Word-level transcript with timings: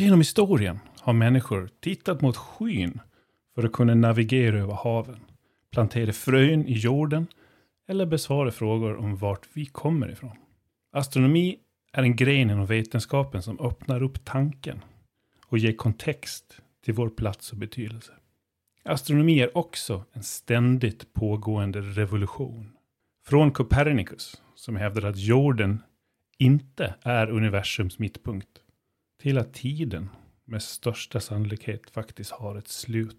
Genom 0.00 0.20
historien 0.20 0.78
har 1.00 1.12
människor 1.12 1.70
tittat 1.80 2.20
mot 2.20 2.36
skyn 2.36 3.00
för 3.54 3.64
att 3.64 3.72
kunna 3.72 3.94
navigera 3.94 4.58
över 4.58 4.74
haven, 4.74 5.20
plantera 5.72 6.12
frön 6.12 6.66
i 6.66 6.72
jorden 6.72 7.26
eller 7.88 8.06
besvara 8.06 8.50
frågor 8.50 8.96
om 8.96 9.16
vart 9.16 9.46
vi 9.52 9.66
kommer 9.66 10.12
ifrån. 10.12 10.36
Astronomi 10.92 11.56
är 11.92 12.02
en 12.02 12.16
gren 12.16 12.50
inom 12.50 12.66
vetenskapen 12.66 13.42
som 13.42 13.60
öppnar 13.60 14.02
upp 14.02 14.24
tanken 14.24 14.84
och 15.46 15.58
ger 15.58 15.72
kontext 15.72 16.60
till 16.84 16.94
vår 16.94 17.08
plats 17.08 17.52
och 17.52 17.58
betydelse. 17.58 18.12
Astronomi 18.84 19.40
är 19.40 19.56
också 19.58 20.04
en 20.12 20.22
ständigt 20.22 21.12
pågående 21.12 21.80
revolution. 21.80 22.72
Från 23.26 23.52
Copernicus, 23.52 24.42
som 24.54 24.76
hävdade 24.76 25.08
att 25.08 25.18
jorden 25.18 25.82
inte 26.38 26.94
är 27.02 27.30
universums 27.30 27.98
mittpunkt, 27.98 28.60
till 29.20 29.38
att 29.38 29.54
tiden 29.54 30.08
med 30.44 30.62
största 30.62 31.20
sannolikhet 31.20 31.90
faktiskt 31.90 32.30
har 32.30 32.56
ett 32.56 32.68
slut. 32.68 33.16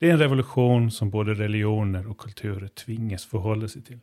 Det 0.00 0.08
är 0.08 0.12
en 0.12 0.18
revolution 0.18 0.90
som 0.90 1.10
både 1.10 1.34
religioner 1.34 2.06
och 2.06 2.18
kulturer 2.18 2.68
tvingas 2.68 3.24
förhålla 3.24 3.68
sig 3.68 3.82
till. 3.82 3.98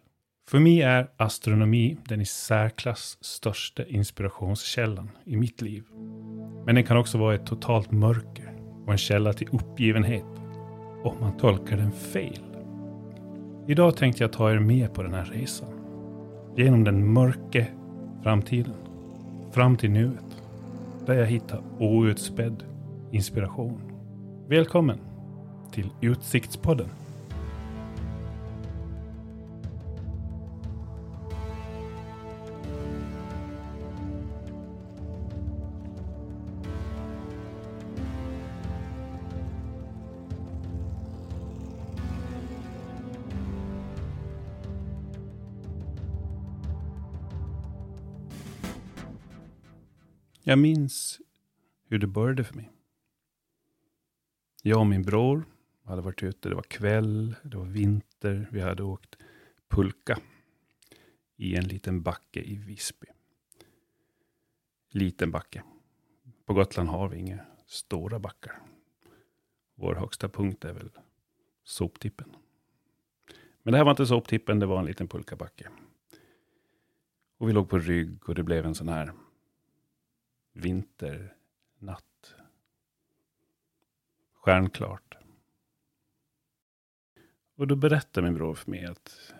För 0.50 0.60
mig 0.60 0.82
är 0.82 1.12
astronomi 1.18 1.98
den 2.06 2.22
i 2.22 2.26
särklass 2.26 3.18
största 3.22 3.86
inspirationskällan 3.86 5.10
i 5.26 5.38
mitt 5.38 5.62
liv. 5.62 5.84
Men 6.66 6.76
den 6.76 6.84
kan 6.84 6.98
också 6.98 7.18
vara 7.18 7.36
ett 7.36 7.46
totalt 7.46 7.92
mörker 7.92 8.54
och 8.86 8.92
en 8.92 8.98
källa 8.98 9.34
till 9.34 9.50
uppgivenhet 9.52 10.26
om 11.04 11.18
man 11.20 11.38
tolkar 11.38 11.78
den 11.78 11.92
fel. 11.92 12.44
Idag 13.68 13.98
tänkte 13.98 14.24
jag 14.24 14.34
ta 14.34 14.52
er 14.52 14.60
med 14.60 14.94
på 14.94 15.04
den 15.04 15.14
här 15.14 15.26
resan. 15.26 15.70
Genom 16.58 16.84
den 16.84 17.14
mörka 17.14 17.66
framtiden. 18.24 18.76
Fram 19.52 19.78
till 19.78 19.92
nuet. 19.92 20.31
Där 21.06 21.14
jag 21.14 21.26
hittar 21.26 21.64
outspädd 21.80 22.64
inspiration. 23.12 23.82
Välkommen 24.50 25.00
till 25.72 25.90
Utsiktspodden. 26.02 26.90
Jag 50.44 50.60
minns 50.60 51.22
hur 51.88 52.00
det 52.00 52.08
började 52.08 52.44
för 52.44 52.56
mig. 52.56 52.72
Jag 54.64 54.80
och 54.80 54.88
min 54.88 55.04
bror 55.04 55.46
hade 55.84 56.02
varit 56.02 56.24
ute. 56.24 56.50
Det 56.50 56.56
var 56.56 56.64
kväll, 56.64 57.36
det 57.44 57.58
var 57.58 57.66
vinter. 57.66 58.48
Vi 58.52 58.62
hade 58.62 58.84
åkt 58.84 59.18
pulka 59.68 60.20
i 61.36 61.56
en 61.56 61.68
liten 61.68 62.02
backe 62.02 62.40
i 62.40 62.56
Visby. 62.56 63.08
Liten 64.90 65.32
backe. 65.32 65.64
På 66.46 66.54
Gotland 66.54 66.90
har 66.90 67.10
vi 67.10 67.18
inga 67.18 67.40
stora 67.66 68.20
backar. 68.20 68.62
Vår 69.76 69.96
högsta 69.96 70.30
punkt 70.30 70.66
är 70.66 70.74
väl 70.74 70.90
soptippen. 71.64 72.36
Men 73.64 73.72
det 73.72 73.78
här 73.78 73.86
var 73.86 73.92
inte 73.92 74.06
soptippen, 74.06 74.60
det 74.60 74.66
var 74.66 74.80
en 74.80 74.86
liten 74.86 75.08
pulkabacke. 75.08 75.70
Och 77.38 77.50
vi 77.50 77.54
låg 77.54 77.70
på 77.70 77.80
rygg 77.80 78.30
och 78.30 78.36
det 78.36 78.44
blev 78.44 78.66
en 78.66 78.76
sån 78.76 78.90
här 78.90 79.14
vinternatt. 80.54 82.36
Stjärnklart. 84.34 85.18
Och 87.56 87.68
då 87.68 87.76
berättar 87.76 88.22
min 88.22 88.34
bror 88.34 88.56
för 88.56 88.72
mig 88.72 88.86
att 88.86 89.34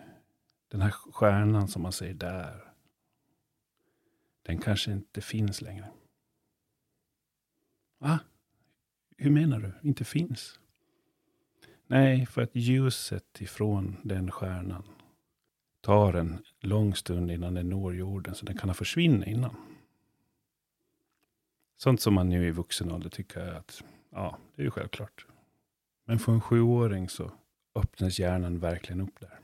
den 0.68 0.80
här 0.80 0.90
stjärnan 0.90 1.68
som 1.68 1.82
man 1.82 1.92
ser 1.92 2.14
där, 2.14 2.72
den 4.42 4.58
kanske 4.58 4.92
inte 4.92 5.20
finns 5.20 5.62
längre. 5.62 5.90
Va? 7.98 8.18
Hur 9.16 9.30
menar 9.30 9.58
du? 9.60 9.88
Inte 9.88 10.04
finns? 10.04 10.60
Nej, 11.86 12.26
för 12.26 12.42
att 12.42 12.50
ljuset 12.56 13.40
ifrån 13.40 13.96
den 14.02 14.30
stjärnan 14.30 14.84
tar 15.80 16.14
en 16.14 16.44
lång 16.60 16.94
stund 16.94 17.30
innan 17.30 17.54
den 17.54 17.68
når 17.68 17.94
jorden, 17.94 18.34
så 18.34 18.46
den 18.46 18.58
kan 18.58 18.68
ha 18.68 18.74
försvunnit 18.74 19.28
innan. 19.28 19.71
Sånt 21.76 22.00
som 22.00 22.14
man 22.14 22.28
nu 22.28 22.46
i 22.46 22.50
vuxen 22.50 22.92
ålder 22.92 23.10
tycker 23.10 23.52
att, 23.52 23.82
ja, 24.10 24.38
det 24.54 24.62
är 24.62 24.64
ju 24.64 24.70
självklart. 24.70 25.26
Men 26.04 26.18
för 26.18 26.32
en 26.32 26.40
sjuåring 26.40 27.08
så 27.08 27.32
öppnas 27.74 28.18
hjärnan 28.18 28.58
verkligen 28.58 29.00
upp 29.00 29.20
där. 29.20 29.38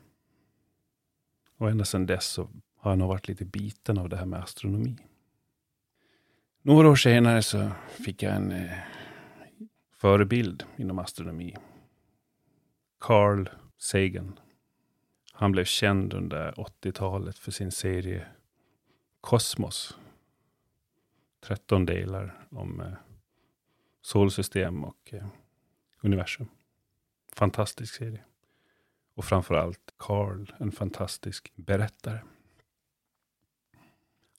Och 1.57 1.71
ända 1.71 1.85
sedan 1.85 2.07
dess 2.07 2.27
så 2.27 2.49
har 2.77 2.91
jag 2.91 2.99
nog 2.99 3.09
varit 3.09 3.29
lite 3.29 3.45
biten 3.45 3.99
av 3.99 4.09
det 4.09 4.17
här 4.17 4.27
med 4.27 4.43
astronomi. 4.43 4.97
Några 6.63 6.89
år 6.89 6.97
senare 6.97 7.43
så 7.43 7.71
fick 8.05 8.23
jag 8.23 8.37
en 8.37 8.53
eh, 8.53 8.79
förebild 9.97 10.65
inom 10.77 10.99
astronomi. 10.99 11.57
Carl 13.01 13.49
Sagan. 13.79 14.39
Han 15.33 15.53
blev 15.53 15.65
känd 15.65 16.15
under 16.15 16.53
80-talet 16.53 17.39
för 17.39 17.51
sin 17.51 17.73
serie 17.73 18.27
Kosmos. 19.21 19.99
13 21.41 21.87
delar 21.87 22.47
om 22.51 22.81
eh, 22.81 22.93
solsystem 24.01 24.85
och 24.85 25.15
eh, 25.15 25.27
universum. 26.01 26.49
Fantastisk 27.33 27.95
serie. 27.95 28.25
Och 29.15 29.25
framförallt 29.25 29.95
Carl, 29.97 30.53
en 30.59 30.73
fantastisk 30.73 31.53
berättare. 31.55 32.21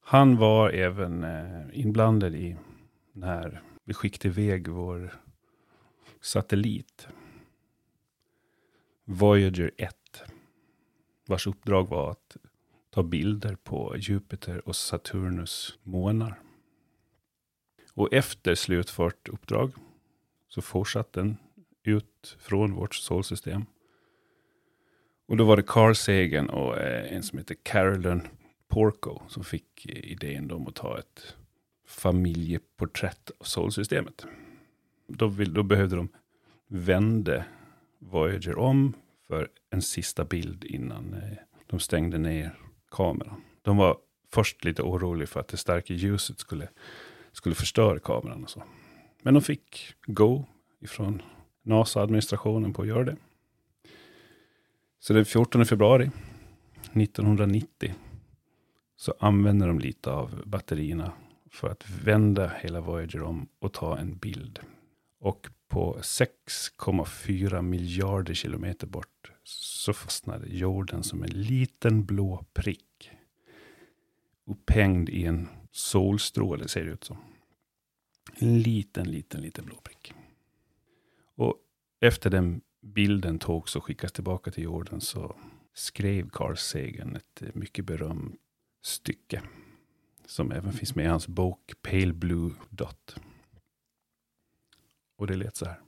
Han 0.02 0.38
var 0.38 0.70
även 0.70 1.24
eh, 1.24 1.66
inblandad 1.74 2.36
i 2.36 2.58
när 3.12 3.62
vi 3.84 3.94
skickade 3.94 4.28
iväg 4.28 4.68
vår 4.68 5.14
satellit. 6.22 7.08
Voyager 9.04 9.72
1. 9.78 9.96
Vars 11.26 11.48
uppdrag 11.48 11.90
var 11.90 12.12
att 12.12 12.38
ta 12.90 13.04
bilder 13.04 13.56
på 13.56 13.96
Jupiter 13.98 14.68
och 14.68 14.76
Saturnus 14.76 15.80
månar. 15.84 16.40
Och 17.94 18.14
efter 18.14 18.56
slutfört 18.56 19.30
uppdrag 19.30 19.72
så 20.48 20.62
fortsatte 20.62 21.20
den 21.20 21.38
ut 21.84 22.38
från 22.40 22.74
vårt 22.74 22.96
solsystem. 22.96 23.66
Och 25.28 25.38
då 25.38 25.44
var 25.44 25.58
det 25.58 25.64
Carl 25.64 25.96
Sagan 25.96 26.50
och 26.50 26.78
eh, 26.78 27.14
en 27.14 27.24
som 27.24 27.38
heter 27.38 27.56
Carolyn 27.64 28.28
Porco 28.68 29.20
som 29.28 29.44
fick 29.44 29.86
eh, 29.86 30.12
idén 30.12 30.52
om 30.52 30.68
att 30.68 30.76
ta 30.76 31.00
ett 31.00 31.36
familjeporträtt 31.88 33.32
av 33.40 33.44
solsystemet. 33.44 34.26
Då, 35.08 35.28
vill, 35.28 35.54
då 35.54 35.64
behövde 35.64 35.96
de 35.96 36.10
vända 36.68 37.44
Voyager 38.00 38.58
om 38.58 38.94
för 39.28 39.50
en 39.70 39.82
sista 39.82 40.26
bild 40.26 40.64
innan 40.64 41.14
eh, 41.14 41.38
de 41.68 41.80
stängde 41.80 42.18
ner 42.18 42.56
kameran. 42.92 43.42
De 43.62 43.78
var 43.78 43.98
först 44.34 44.64
lite 44.64 44.82
oroliga 44.82 45.28
för 45.28 45.40
att 45.40 45.48
det 45.48 45.58
starka 45.58 45.94
ljuset 45.94 46.40
skulle, 46.40 46.70
skulle 47.40 47.56
förstöra 47.56 48.00
kameran 48.00 48.44
och 48.44 48.50
så. 48.50 48.64
Men 49.22 49.34
de 49.34 49.42
fick 49.42 49.96
go 50.06 50.46
ifrån 50.80 51.22
NASA-administrationen 51.64 52.74
på 52.74 52.82
att 52.82 52.88
göra 52.88 53.04
det. 53.04 53.16
Så 55.00 55.14
den 55.14 55.26
14 55.26 55.66
februari 55.66 56.12
1990 56.94 57.94
så 58.96 59.14
använder 59.20 59.68
de 59.68 59.80
lite 59.80 60.12
av 60.12 60.44
batterierna 60.46 61.12
för 61.52 61.70
att 61.70 61.90
vända 62.04 62.48
hela 62.48 62.82
Voyager 62.82 63.24
om 63.24 63.48
och 63.60 63.74
ta 63.74 63.98
en 63.98 64.18
bild. 64.18 64.60
Och 65.20 65.50
på 65.68 65.98
6,4 66.02 67.62
miljarder 67.62 68.34
kilometer 68.34 68.88
bort 68.88 69.32
så 69.44 69.94
fastnade 69.94 70.48
jorden 70.50 71.04
som 71.04 71.24
en 71.24 71.30
liten 71.30 72.06
blå 72.06 72.46
prick. 72.54 73.12
Upphängd 74.46 75.10
i 75.10 75.26
en 75.26 75.48
solstråle 75.72 76.68
ser 76.68 76.86
det 76.86 76.92
ut 76.92 77.04
som. 77.04 77.18
En 78.42 78.62
liten, 78.62 79.12
liten, 79.12 79.42
liten 79.42 79.66
blå 79.66 79.76
prick. 79.76 80.14
Och 81.36 81.56
efter 82.00 82.30
den 82.30 82.62
bilden 82.82 83.40
togs 83.40 83.76
och 83.76 83.84
skickas 83.84 84.12
tillbaka 84.12 84.52
till 84.52 84.64
jorden 84.64 85.02
så 85.02 85.36
skrev 85.74 86.30
Carl 86.30 86.58
Sagan 86.58 87.16
ett 87.16 87.56
mycket 87.56 87.86
berömt 87.86 88.36
stycke. 88.82 89.42
Som 90.26 90.52
även 90.52 90.74
finns 90.74 90.96
med 90.96 91.06
i 91.06 91.08
hans 91.08 91.28
bok 91.28 91.74
Pale 91.82 92.14
Blue 92.14 92.52
Dot. 92.70 93.16
Och 95.18 95.28
det 95.28 95.36
lät 95.36 95.56
så 95.56 95.66
här. 95.66 95.80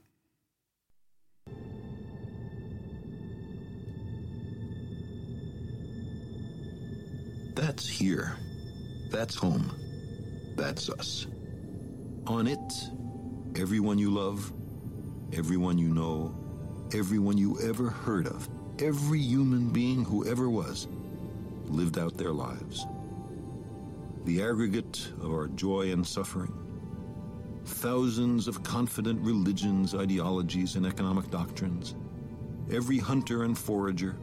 That's 7.55 7.87
here. 7.87 8.31
That's 9.11 9.37
home. 9.37 9.65
That's 10.57 10.89
us. 10.89 11.27
On 12.27 12.45
it, 12.45 12.89
everyone 13.55 13.97
you 13.97 14.11
love, 14.11 14.53
everyone 15.33 15.79
you 15.79 15.89
know, 15.89 16.35
everyone 16.93 17.35
you 17.35 17.59
ever 17.61 17.89
heard 17.89 18.27
of, 18.27 18.47
every 18.79 19.19
human 19.19 19.69
being 19.69 20.05
who 20.05 20.27
ever 20.27 20.47
was, 20.47 20.87
lived 21.65 21.97
out 21.97 22.17
their 22.17 22.31
lives. 22.31 22.85
The 24.25 24.43
aggregate 24.43 25.09
of 25.19 25.31
our 25.31 25.47
joy 25.47 25.91
and 25.91 26.05
suffering, 26.05 26.53
thousands 27.65 28.47
of 28.47 28.61
confident 28.61 29.19
religions, 29.21 29.95
ideologies, 29.95 30.75
and 30.75 30.85
economic 30.85 31.31
doctrines, 31.31 31.95
every 32.71 32.99
hunter 32.99 33.45
and 33.45 33.57
forager, 33.57 34.15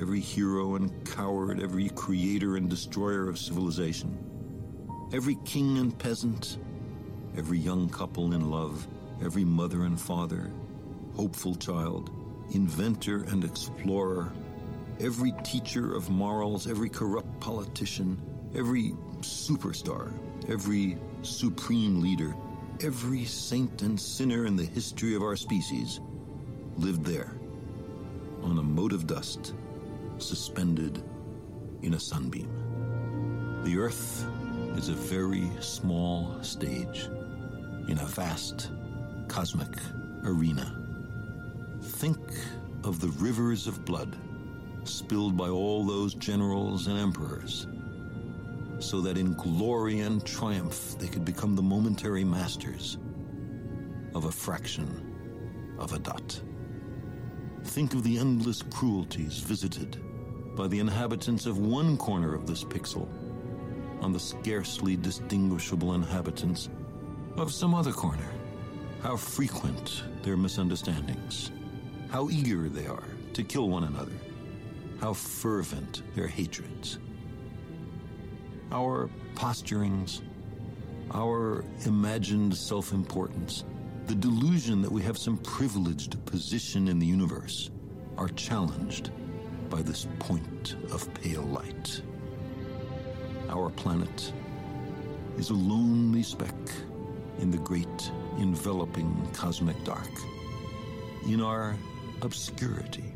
every 0.00 0.20
hero 0.20 0.76
and 0.76 1.04
coward, 1.04 1.60
every 1.60 1.88
creator 1.90 2.56
and 2.56 2.70
destroyer 2.70 3.28
of 3.28 3.40
civilization, 3.40 4.16
every 5.12 5.36
king 5.44 5.78
and 5.78 5.98
peasant, 5.98 6.58
every 7.38 7.58
young 7.58 7.88
couple 7.88 8.32
in 8.32 8.50
love, 8.50 8.88
every 9.24 9.44
mother 9.44 9.84
and 9.84 9.98
father, 9.98 10.50
hopeful 11.14 11.54
child, 11.54 12.10
inventor 12.52 13.22
and 13.28 13.44
explorer, 13.44 14.32
every 14.98 15.32
teacher 15.44 15.94
of 15.94 16.10
morals, 16.10 16.66
every 16.66 16.88
corrupt 16.88 17.38
politician, 17.38 18.20
every 18.56 18.90
superstar, 19.20 20.12
every 20.48 20.98
supreme 21.22 22.02
leader, 22.02 22.34
every 22.82 23.24
saint 23.24 23.82
and 23.82 24.00
sinner 24.00 24.44
in 24.44 24.56
the 24.56 24.64
history 24.64 25.14
of 25.14 25.22
our 25.22 25.36
species 25.36 26.00
lived 26.76 27.04
there 27.04 27.38
on 28.42 28.58
a 28.58 28.62
mote 28.62 28.92
of 28.92 29.06
dust 29.06 29.54
suspended 30.18 31.04
in 31.82 31.94
a 31.94 32.00
sunbeam. 32.00 33.62
The 33.64 33.78
earth 33.78 34.26
is 34.76 34.88
a 34.88 34.94
very 34.94 35.48
small 35.60 36.42
stage 36.42 37.08
in 37.88 37.98
a 37.98 38.06
vast 38.06 38.70
cosmic 39.28 39.76
arena. 40.24 40.74
Think 41.82 42.18
of 42.84 43.00
the 43.00 43.08
rivers 43.22 43.66
of 43.66 43.84
blood 43.84 44.16
spilled 44.84 45.36
by 45.36 45.48
all 45.48 45.84
those 45.84 46.14
generals 46.14 46.86
and 46.86 46.98
emperors, 46.98 47.66
so 48.78 49.00
that 49.00 49.18
in 49.18 49.34
glory 49.34 50.00
and 50.00 50.24
triumph 50.24 50.96
they 50.98 51.08
could 51.08 51.24
become 51.24 51.56
the 51.56 51.62
momentary 51.62 52.24
masters 52.24 52.98
of 54.14 54.26
a 54.26 54.30
fraction 54.30 55.76
of 55.78 55.92
a 55.92 55.98
dot. 55.98 56.40
Think 57.64 57.94
of 57.94 58.02
the 58.02 58.18
endless 58.18 58.62
cruelties 58.62 59.38
visited 59.38 60.00
by 60.56 60.68
the 60.68 60.78
inhabitants 60.78 61.46
of 61.46 61.58
one 61.58 61.96
corner 61.96 62.34
of 62.34 62.46
this 62.46 62.64
pixel 62.64 63.08
on 64.00 64.12
the 64.12 64.20
scarcely 64.20 64.96
distinguishable 64.96 65.94
inhabitants 65.94 66.68
of 67.40 67.52
some 67.52 67.74
other 67.74 67.92
corner. 67.92 68.28
How 69.02 69.16
frequent 69.16 70.02
their 70.22 70.36
misunderstandings, 70.36 71.52
how 72.10 72.28
eager 72.30 72.68
they 72.68 72.86
are 72.86 73.04
to 73.34 73.44
kill 73.44 73.68
one 73.68 73.84
another, 73.84 74.18
how 75.00 75.12
fervent 75.12 76.02
their 76.16 76.26
hatreds. 76.26 76.98
Our 78.72 79.08
posturings, 79.34 80.22
our 81.12 81.64
imagined 81.86 82.56
self 82.56 82.92
importance, 82.92 83.64
the 84.06 84.16
delusion 84.16 84.82
that 84.82 84.90
we 84.90 85.02
have 85.02 85.16
some 85.16 85.38
privileged 85.38 86.24
position 86.26 86.88
in 86.88 86.98
the 86.98 87.06
universe 87.06 87.70
are 88.16 88.28
challenged 88.30 89.12
by 89.70 89.80
this 89.80 90.08
point 90.18 90.74
of 90.90 91.12
pale 91.14 91.42
light. 91.42 92.02
Our 93.48 93.70
planet 93.70 94.32
is 95.36 95.50
a 95.50 95.54
lonely 95.54 96.24
speck 96.24 96.54
in 97.38 97.50
the 97.50 97.58
great 97.58 98.10
enveloping 98.38 99.28
cosmic 99.32 99.82
dark. 99.84 100.10
In 101.26 101.40
our 101.40 101.76
obscurity, 102.22 103.14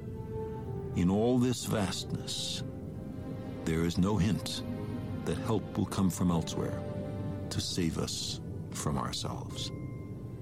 in 0.97 1.11
all 1.11 1.39
this 1.39 1.65
vastness, 1.65 2.63
there 3.65 3.85
is 3.85 3.99
no 3.99 4.17
hint 4.17 4.63
that 5.25 5.39
help 5.39 5.79
will 5.79 5.87
come 5.87 6.11
from 6.11 6.31
elsewhere 6.31 6.83
to 7.51 7.61
save 7.61 7.99
us 7.99 8.41
from 8.71 8.99
ourselves. 8.99 9.71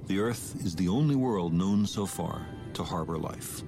The 0.07 0.19
Earth 0.19 0.57
is 0.65 0.75
the 0.75 0.89
only 0.89 1.17
world 1.17 1.53
known 1.53 1.87
so 1.87 2.07
far 2.07 2.47
to 2.75 2.83
harbor 2.83 3.19
life. 3.19 3.63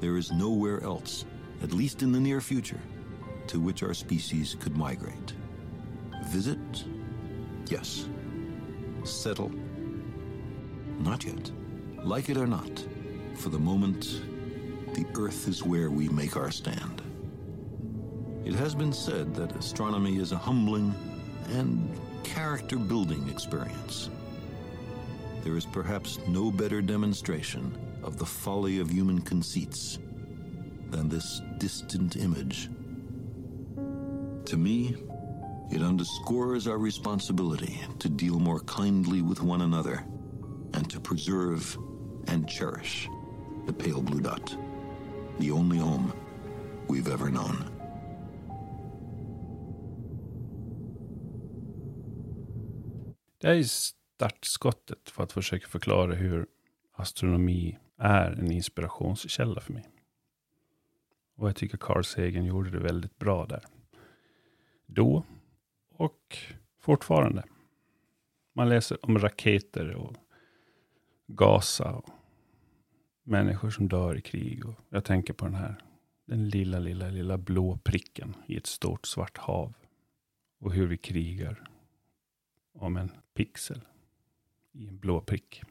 There 0.00 0.16
is 0.16 0.32
nowhere 0.32 0.82
else, 0.82 1.24
at 1.62 1.72
least 1.72 2.02
in 2.02 2.12
the 2.12 2.20
near 2.20 2.40
future, 2.40 2.80
to 3.48 3.60
which 3.60 3.82
our 3.82 3.94
species 3.94 4.56
could 4.58 4.76
migrate. 4.76 5.34
Visit? 6.26 6.58
Yes. 7.68 8.08
Settle? 9.06 9.52
Not 10.98 11.24
yet. 11.24 11.50
Like 12.02 12.28
it 12.28 12.36
or 12.36 12.46
not, 12.46 12.84
for 13.34 13.50
the 13.50 13.58
moment, 13.58 14.22
the 14.94 15.06
Earth 15.16 15.48
is 15.48 15.62
where 15.62 15.90
we 15.90 16.08
make 16.08 16.36
our 16.36 16.50
stand. 16.50 17.02
It 18.44 18.54
has 18.54 18.74
been 18.74 18.92
said 18.92 19.34
that 19.34 19.56
astronomy 19.56 20.18
is 20.18 20.32
a 20.32 20.36
humbling 20.36 20.94
and 21.50 21.90
character 22.24 22.76
building 22.76 23.28
experience. 23.28 24.10
There 25.42 25.56
is 25.56 25.66
perhaps 25.66 26.18
no 26.26 26.50
better 26.50 26.82
demonstration 26.82 27.76
of 28.02 28.18
the 28.18 28.26
folly 28.26 28.78
of 28.78 28.90
human 28.90 29.20
conceits 29.20 29.98
than 30.90 31.08
this 31.08 31.42
distant 31.58 32.16
image. 32.16 32.68
To 34.46 34.56
me, 34.56 34.96
it 35.70 35.82
underscores 35.82 36.66
our 36.66 36.78
responsibility 36.78 37.80
to 37.98 38.08
deal 38.08 38.38
more 38.38 38.60
kindly 38.60 39.22
with 39.22 39.42
one 39.42 39.62
another 39.64 40.04
and 40.74 40.90
to 40.90 41.00
preserve 41.00 41.76
and 42.28 42.48
cherish 42.48 43.08
the 43.66 43.72
pale 43.72 44.02
blue 44.02 44.20
dot, 44.20 44.56
the 45.38 45.50
only 45.50 45.78
home 45.78 46.12
we've 46.88 47.12
ever 47.12 47.30
known. 47.30 47.64
Det 53.38 53.48
är 53.48 53.62
startskottet 53.62 55.10
för 55.10 55.22
att 55.22 55.32
försöka 55.32 55.66
förklara 55.66 56.14
hur 56.14 56.46
astronomi 56.92 57.78
är 57.98 58.32
en 58.32 58.52
inspirationskälla 58.52 59.60
för 59.60 59.72
mig. 59.72 59.90
Och 61.36 61.48
jag 61.48 61.56
tycker 61.56 61.78
Carl 61.78 62.04
Sagan 62.04 62.44
gjorde 62.44 62.70
det 62.70 62.78
väldigt 62.78 63.18
bra 63.18 63.46
där. 63.46 63.64
Då 64.86 65.24
och 65.96 66.38
fortfarande. 66.80 67.44
Man 68.52 68.68
läser 68.68 69.06
om 69.06 69.18
raketer 69.18 69.94
och 69.94 70.16
Gaza 71.26 71.92
och 71.92 72.08
människor 73.22 73.70
som 73.70 73.88
dör 73.88 74.18
i 74.18 74.20
krig. 74.20 74.66
Och 74.66 74.74
jag 74.88 75.04
tänker 75.04 75.32
på 75.32 75.44
den 75.44 75.54
här, 75.54 75.82
den 76.24 76.48
lilla, 76.48 76.78
lilla, 76.78 77.08
lilla 77.08 77.38
blå 77.38 77.78
pricken 77.84 78.36
i 78.46 78.56
ett 78.56 78.66
stort 78.66 79.06
svart 79.06 79.38
hav. 79.38 79.74
Och 80.58 80.72
hur 80.72 80.86
vi 80.86 80.96
krigar 80.96 81.70
om 82.72 82.96
en 82.96 83.10
pixel 83.34 83.80
i 84.72 84.88
en 84.88 84.98
blå 84.98 85.20
prick. 85.20 85.62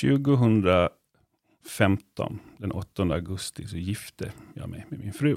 2015, 0.00 2.38
den 2.56 2.72
8 2.72 3.02
augusti, 3.02 3.66
så 3.66 3.76
gifte 3.76 4.32
jag 4.54 4.68
mig 4.68 4.86
med 4.88 4.98
min 4.98 5.12
fru. 5.12 5.36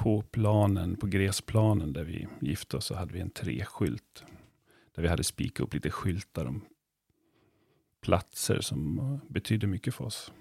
På 0.00 0.22
planen, 0.22 0.96
på 0.96 1.06
gräsplanen 1.06 1.92
där 1.92 2.04
vi 2.04 2.28
gifte 2.40 2.76
oss, 2.76 2.84
så 2.84 2.94
hade 2.94 3.12
vi 3.12 3.20
en 3.20 3.30
treskylt. 3.30 4.24
Där 4.94 5.02
vi 5.02 5.08
hade 5.08 5.24
spikat 5.24 5.60
upp 5.60 5.74
lite 5.74 5.90
skyltar 5.90 6.46
om 6.46 6.64
platser 8.00 8.60
som 8.60 9.20
betydde 9.28 9.66
mycket 9.66 9.94
för 9.94 10.04
oss. 10.04 10.32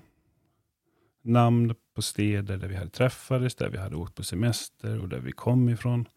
Namn 1.22 1.75
på 1.94 2.01
städer 2.01 2.58
där 2.58 2.68
vi 2.68 2.75
hade 2.75 2.89
träffades, 2.89 3.56
där 3.56 3.70
vi 3.70 3.78
hade 3.78 3.96
åkt 3.96 4.16
på 4.16 4.24
semester 4.24 5.00
och 5.00 5.10
där 5.10 5.20
vi 5.20 5.32
kom 5.32 5.70
ifrån. 5.70 6.08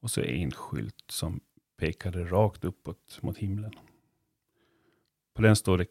Och 0.00 0.10
så 0.10 0.20
en 0.20 0.50
skylt 0.50 1.04
som 1.08 1.40
pekade 1.76 2.24
rakt 2.24 2.64
uppåt 2.64 3.18
mot 3.22 3.38
himlen. 3.38 3.72
På 5.34 5.42
den 5.42 5.56
står 5.56 5.78
det 5.78 5.86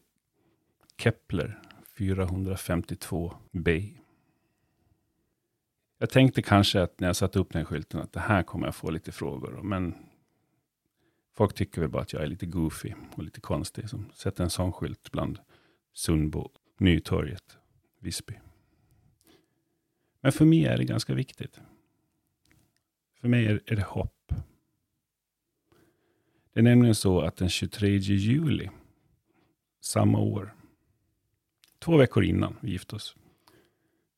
Kepler 0.98 1.62
452b. 1.98 3.99
Jag 6.01 6.10
tänkte 6.10 6.41
kanske 6.41 6.82
att 6.82 7.00
när 7.00 7.08
jag 7.08 7.15
satte 7.15 7.39
upp 7.39 7.53
den 7.53 7.65
skylten 7.65 8.01
att 8.01 8.13
det 8.13 8.20
här 8.20 8.44
kommer 8.44 8.68
jag 8.68 8.75
få 8.75 8.89
lite 8.89 9.12
frågor 9.12 9.56
om. 9.56 9.70
Men 9.70 9.96
folk 11.36 11.53
tycker 11.53 11.82
väl 11.82 11.89
bara 11.89 12.01
att 12.01 12.13
jag 12.13 12.24
är 12.24 12.27
lite 12.27 12.46
goofy 12.46 12.94
och 13.15 13.24
lite 13.24 13.41
konstig 13.41 13.89
som 13.89 14.12
sätter 14.13 14.44
en 14.44 14.50
sån 14.50 14.74
skylt 14.74 15.12
bland 15.12 15.39
Sundbo, 15.94 16.51
Nytorget, 16.77 17.58
Visby. 18.00 18.34
Men 20.22 20.32
för 20.32 20.46
mig 20.46 20.65
är 20.65 20.77
det 20.77 20.84
ganska 20.84 21.13
viktigt. 21.13 21.62
För 23.22 23.27
mig 23.27 23.46
är, 23.46 23.62
är 23.65 23.75
det 23.75 23.84
hopp. 23.84 24.34
Det 26.53 26.60
är 26.60 26.63
nämligen 26.63 26.96
så 26.96 27.22
att 27.22 27.38
den 27.38 27.50
23 27.50 27.89
juli 27.98 28.70
samma 29.82 30.20
år, 30.20 30.56
två 31.79 31.98
veckor 31.98 32.24
innan 32.24 32.56
vi 32.62 32.72
gifte 32.72 32.96
oss, 32.96 33.15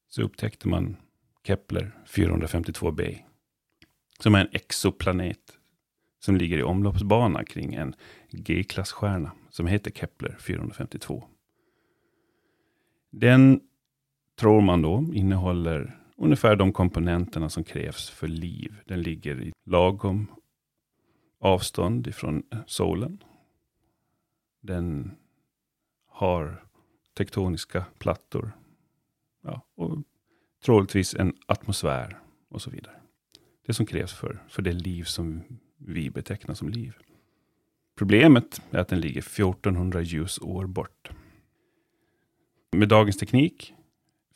så 0.08 0.22
upptäckte 0.22 0.68
man 0.68 0.98
Kepler 1.44 1.92
452b, 2.08 3.18
som 4.20 4.36
är 4.36 4.40
en 4.42 4.50
exoplanet 4.52 5.58
som 6.20 6.38
ligger 6.38 6.58
i 6.58 6.64
omloppsbana 6.64 7.46
kring 7.46 7.74
en 7.74 7.96
G-klassstjärna 8.32 9.32
som 9.50 9.68
heter 9.68 9.92
Kepler 9.92 10.38
452. 10.40 11.24
Den 13.10 13.62
tror 14.36 14.62
man 14.62 14.82
då 14.82 15.06
innehåller 15.14 15.98
ungefär 16.16 16.56
de 16.56 16.74
komponenterna 16.74 17.50
som 17.50 17.64
krävs 17.64 18.10
för 18.10 18.28
liv. 18.28 18.76
Den 18.86 19.02
ligger 19.02 19.42
i 19.42 19.54
lagom 19.66 20.32
avstånd 21.40 22.08
ifrån 22.08 22.44
solen. 22.66 23.24
Den 24.62 25.16
har 26.08 26.64
tektoniska 27.14 27.86
plattor. 28.00 28.52
Ja, 29.44 29.62
och 29.76 29.98
troligtvis 30.66 31.16
en 31.16 31.34
atmosfär 31.46 32.20
och 32.50 32.62
så 32.62 32.70
vidare. 32.70 32.96
Det 33.66 33.74
som 33.74 33.86
krävs 33.86 34.14
för, 34.14 34.44
för 34.50 34.62
det 34.62 34.74
liv 34.74 35.04
som 35.04 35.44
vi 35.78 36.10
betecknar 36.10 36.56
som 36.56 36.70
liv. 36.70 36.94
Problemet 37.96 38.62
är 38.72 38.80
att 38.80 38.88
den 38.88 39.00
ligger 39.00 39.22
1400 39.22 40.02
ljusår 40.02 40.68
bort. 40.68 41.10
Med 42.72 42.90
dagens 42.90 43.18
teknik, 43.18 43.74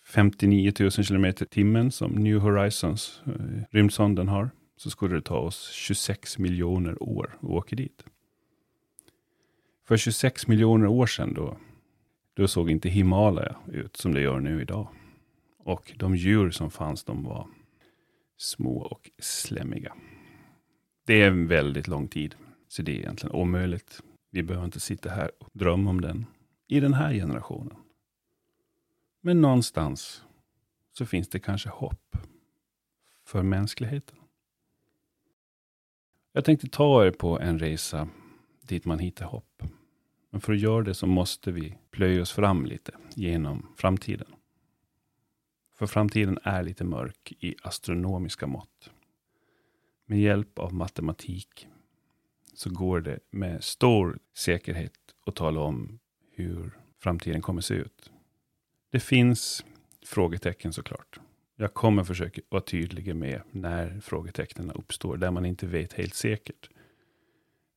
59 0.05 0.73
000 0.79 0.91
km 0.91 1.33
timmen 1.49 1.91
som 1.91 2.11
New 2.11 2.39
Horizons 2.39 3.21
eh, 3.25 3.31
rymdsonden 3.71 4.27
har, 4.27 4.49
så 4.77 4.89
skulle 4.89 5.15
det 5.15 5.21
ta 5.21 5.37
oss 5.37 5.71
26 5.71 6.37
miljoner 6.37 7.03
år 7.03 7.37
att 7.41 7.49
åka 7.49 7.75
dit. 7.75 8.05
För 9.87 9.97
26 9.97 10.47
miljoner 10.47 10.87
år 10.87 11.05
sedan 11.05 11.33
då, 11.33 11.57
då 12.33 12.47
såg 12.47 12.71
inte 12.71 12.89
Himalaya 12.89 13.55
ut 13.67 13.97
som 13.97 14.13
det 14.13 14.21
gör 14.21 14.39
nu 14.39 14.61
idag. 14.61 14.87
Och 15.65 15.93
de 15.95 16.15
djur 16.15 16.51
som 16.51 16.71
fanns, 16.71 17.03
de 17.03 17.23
var 17.23 17.47
små 18.37 18.77
och 18.77 19.11
slemmiga. 19.19 19.93
Det 21.05 21.21
är 21.21 21.27
en 21.27 21.47
väldigt 21.47 21.87
lång 21.87 22.07
tid, 22.07 22.35
så 22.67 22.81
det 22.81 22.91
är 22.91 22.95
egentligen 22.95 23.35
omöjligt. 23.35 24.01
Vi 24.29 24.43
behöver 24.43 24.65
inte 24.65 24.79
sitta 24.79 25.09
här 25.09 25.31
och 25.39 25.49
drömma 25.53 25.89
om 25.89 26.01
den 26.01 26.25
i 26.67 26.79
den 26.79 26.93
här 26.93 27.13
generationen. 27.13 27.77
Men 29.21 29.41
någonstans 29.41 30.23
så 30.91 31.05
finns 31.05 31.29
det 31.29 31.39
kanske 31.39 31.69
hopp 31.69 32.17
för 33.23 33.43
mänskligheten. 33.43 34.17
Jag 36.33 36.45
tänkte 36.45 36.67
ta 36.67 37.05
er 37.05 37.11
på 37.11 37.39
en 37.39 37.59
resa 37.59 38.09
dit 38.61 38.85
man 38.85 38.99
hittar 38.99 39.25
hopp. 39.25 39.63
Men 40.29 40.41
för 40.41 40.53
att 40.53 40.59
göra 40.59 40.83
det 40.83 40.93
så 40.93 41.07
måste 41.07 41.51
vi 41.51 41.77
plöja 41.91 42.21
oss 42.21 42.31
fram 42.31 42.65
lite 42.65 42.91
genom 43.15 43.67
framtiden. 43.75 44.27
För 45.75 45.87
framtiden 45.87 46.39
är 46.43 46.63
lite 46.63 46.83
mörk 46.83 47.33
i 47.39 47.55
astronomiska 47.63 48.47
mått. 48.47 48.91
Med 50.05 50.19
hjälp 50.19 50.59
av 50.59 50.73
matematik 50.73 51.67
så 52.53 52.69
går 52.69 53.01
det 53.01 53.19
med 53.31 53.63
stor 53.63 54.19
säkerhet 54.33 54.93
att 55.25 55.35
tala 55.35 55.59
om 55.59 55.99
hur 56.31 56.79
framtiden 56.99 57.41
kommer 57.41 57.61
se 57.61 57.73
ut. 57.73 58.11
Det 58.91 58.99
finns 58.99 59.65
frågetecken 60.05 60.73
såklart. 60.73 61.19
Jag 61.55 61.73
kommer 61.73 62.03
försöka 62.03 62.41
vara 62.49 62.61
tydlig 62.61 63.15
med 63.15 63.41
när 63.51 63.99
frågetecknen 63.99 64.71
uppstår, 64.71 65.17
där 65.17 65.31
man 65.31 65.45
inte 65.45 65.67
vet 65.67 65.93
helt 65.93 66.13
säkert. 66.13 66.69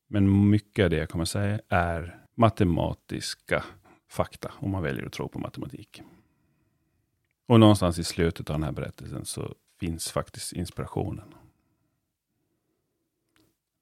Men 0.06 0.50
mycket 0.50 0.84
av 0.84 0.90
det 0.90 0.96
jag 0.96 1.08
kommer 1.08 1.24
säga 1.24 1.60
är 1.68 2.24
matematiska 2.34 3.64
fakta, 4.08 4.52
om 4.54 4.70
man 4.70 4.82
väljer 4.82 5.06
att 5.06 5.12
tro 5.12 5.28
på 5.28 5.38
matematik. 5.38 6.02
Och 7.48 7.60
någonstans 7.60 7.98
i 7.98 8.04
slutet 8.04 8.50
av 8.50 8.54
den 8.54 8.62
här 8.62 8.72
berättelsen 8.72 9.24
så 9.24 9.54
finns 9.80 10.10
faktiskt 10.10 10.52
inspirationen. 10.52 11.34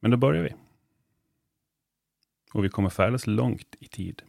Men 0.00 0.10
då 0.10 0.16
börjar 0.16 0.42
vi. 0.42 0.54
Och 2.52 2.64
vi 2.64 2.68
kommer 2.68 2.90
färdas 2.90 3.26
långt 3.26 3.76
i 3.78 3.88
tid. 3.88 4.22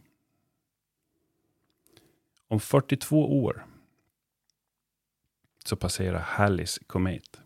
Om 2.48 2.60
42 2.60 3.44
år 3.44 3.66
så 5.64 5.76
passerar 5.76 6.18
Hallis 6.18 6.80
komet 6.86 7.40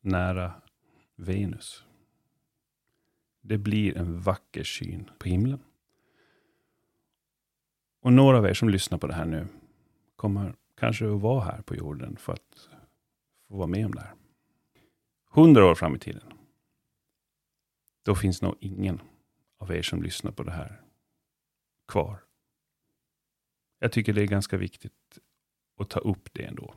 nära 0.00 0.52
Venus. 1.16 1.84
Det 3.40 3.58
blir 3.58 3.96
en 3.96 4.20
vacker 4.20 4.64
syn 4.64 5.10
på 5.18 5.28
himlen. 5.28 5.60
Och 8.00 8.12
några 8.12 8.38
av 8.38 8.46
er 8.46 8.54
som 8.54 8.68
lyssnar 8.68 8.98
på 8.98 9.06
det 9.06 9.14
här 9.14 9.24
nu 9.24 9.46
kommer 10.16 10.54
kanske 10.78 11.14
att 11.14 11.20
vara 11.20 11.44
här 11.44 11.62
på 11.62 11.76
jorden 11.76 12.16
för 12.16 12.32
att 12.32 12.68
få 13.48 13.56
vara 13.56 13.66
med 13.66 13.86
om 13.86 13.92
det 13.92 14.00
här. 14.00 14.14
Hundra 15.30 15.66
år 15.66 15.74
fram 15.74 15.96
i 15.96 15.98
tiden. 15.98 16.32
Då 18.02 18.14
finns 18.14 18.42
nog 18.42 18.54
ingen 18.60 19.00
av 19.58 19.72
er 19.72 19.82
som 19.82 20.02
lyssnar 20.02 20.32
på 20.32 20.42
det 20.42 20.50
här 20.50 20.82
kvar. 21.88 22.18
Jag 23.78 23.92
tycker 23.92 24.12
det 24.12 24.22
är 24.22 24.26
ganska 24.26 24.56
viktigt 24.56 25.18
att 25.78 25.90
ta 25.90 26.00
upp 26.00 26.28
det 26.32 26.44
ändå. 26.44 26.74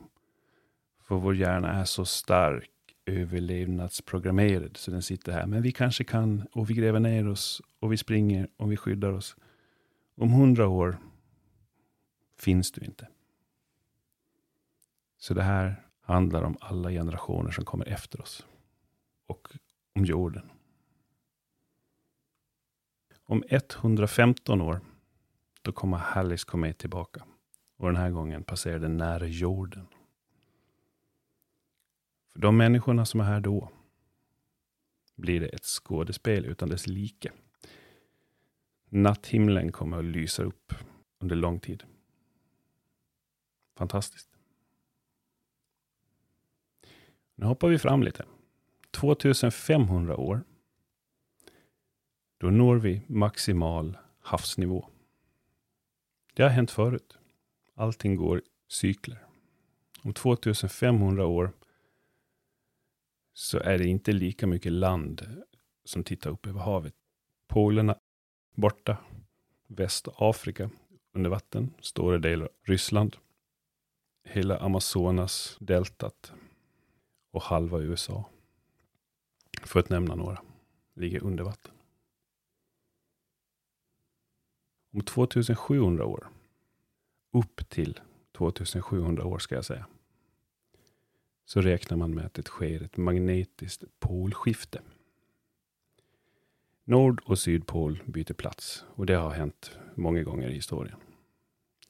För 1.00 1.16
vår 1.16 1.36
hjärna 1.36 1.72
är 1.72 1.84
så 1.84 2.04
stark 2.04 2.70
överlevnadsprogrammerad 3.06 4.76
så 4.76 4.90
den 4.90 5.02
sitter 5.02 5.32
här. 5.32 5.46
Men 5.46 5.62
vi 5.62 5.72
kanske 5.72 6.04
kan 6.04 6.46
och 6.52 6.70
vi 6.70 6.74
gräver 6.74 7.00
ner 7.00 7.28
oss 7.28 7.62
och 7.80 7.92
vi 7.92 7.96
springer 7.96 8.48
och 8.56 8.72
vi 8.72 8.76
skyddar 8.76 9.12
oss. 9.12 9.36
Om 10.16 10.32
hundra 10.32 10.68
år 10.68 10.98
finns 12.38 12.72
du 12.72 12.84
inte. 12.84 13.08
Så 15.22 15.34
det 15.34 15.42
här 15.42 15.88
handlar 16.00 16.42
om 16.42 16.56
alla 16.60 16.90
generationer 16.90 17.50
som 17.50 17.64
kommer 17.64 17.88
efter 17.88 18.20
oss. 18.20 18.46
Och 19.26 19.48
om 19.94 20.04
jorden. 20.04 20.50
Om 23.24 23.44
115 23.48 24.60
år, 24.60 24.80
då 25.62 25.72
kommer 25.72 25.96
Hallis 25.96 26.44
komet 26.44 26.78
tillbaka. 26.78 27.24
Och 27.76 27.86
den 27.86 27.96
här 27.96 28.10
gången 28.10 28.44
passerar 28.44 28.78
den 28.78 28.96
nära 28.96 29.26
jorden. 29.26 29.86
För 32.32 32.38
de 32.38 32.56
människorna 32.56 33.04
som 33.04 33.20
är 33.20 33.24
här 33.24 33.40
då, 33.40 33.70
blir 35.14 35.40
det 35.40 35.48
ett 35.48 35.64
skådespel 35.64 36.44
utan 36.44 36.68
dess 36.68 36.86
like. 36.86 37.32
Natthimlen 38.88 39.72
kommer 39.72 39.98
att 39.98 40.04
lysa 40.04 40.42
upp 40.42 40.74
under 41.18 41.36
lång 41.36 41.60
tid. 41.60 41.84
Fantastiskt. 43.76 44.31
Nu 47.34 47.46
hoppar 47.46 47.68
vi 47.68 47.78
fram 47.78 48.02
lite. 48.02 48.24
2500 48.90 50.16
år. 50.16 50.44
Då 52.38 52.50
når 52.50 52.76
vi 52.76 53.02
maximal 53.06 53.98
havsnivå. 54.20 54.88
Det 56.34 56.42
har 56.42 56.50
hänt 56.50 56.70
förut. 56.70 57.18
Allting 57.74 58.16
går 58.16 58.42
cykler. 58.68 59.26
Om 60.02 60.12
2500 60.12 61.26
år 61.26 61.52
så 63.32 63.58
är 63.58 63.78
det 63.78 63.86
inte 63.86 64.12
lika 64.12 64.46
mycket 64.46 64.72
land 64.72 65.44
som 65.84 66.04
tittar 66.04 66.30
upp 66.30 66.46
över 66.46 66.60
havet. 66.60 66.94
Polerna 67.48 67.96
borta. 68.54 68.96
Västafrika 69.66 70.70
under 71.12 71.30
vatten. 71.30 71.74
Stora 71.80 72.18
delar 72.18 72.46
av 72.46 72.52
Ryssland. 72.62 73.16
Hela 74.24 74.58
Amazonas 74.58 75.56
deltat 75.60 76.32
och 77.32 77.42
halva 77.42 77.80
USA. 77.80 78.24
För 79.62 79.80
att 79.80 79.90
nämna 79.90 80.14
några. 80.14 80.42
Ligger 80.94 81.24
under 81.24 81.44
vatten. 81.44 81.74
Om 84.92 85.00
2700 85.00 86.04
år. 86.04 86.28
Upp 87.30 87.68
till 87.68 88.00
2700 88.32 89.24
år 89.24 89.38
ska 89.38 89.54
jag 89.54 89.64
säga. 89.64 89.86
Så 91.44 91.60
räknar 91.60 91.96
man 91.96 92.14
med 92.14 92.26
att 92.26 92.34
det 92.34 92.46
sker 92.46 92.82
ett 92.82 92.96
magnetiskt 92.96 93.84
polskifte. 93.98 94.82
Nord 96.84 97.22
och 97.24 97.38
sydpol 97.38 98.02
byter 98.06 98.32
plats. 98.32 98.84
Och 98.94 99.06
det 99.06 99.14
har 99.14 99.30
hänt 99.30 99.78
många 99.94 100.22
gånger 100.22 100.48
i 100.48 100.54
historien. 100.54 100.98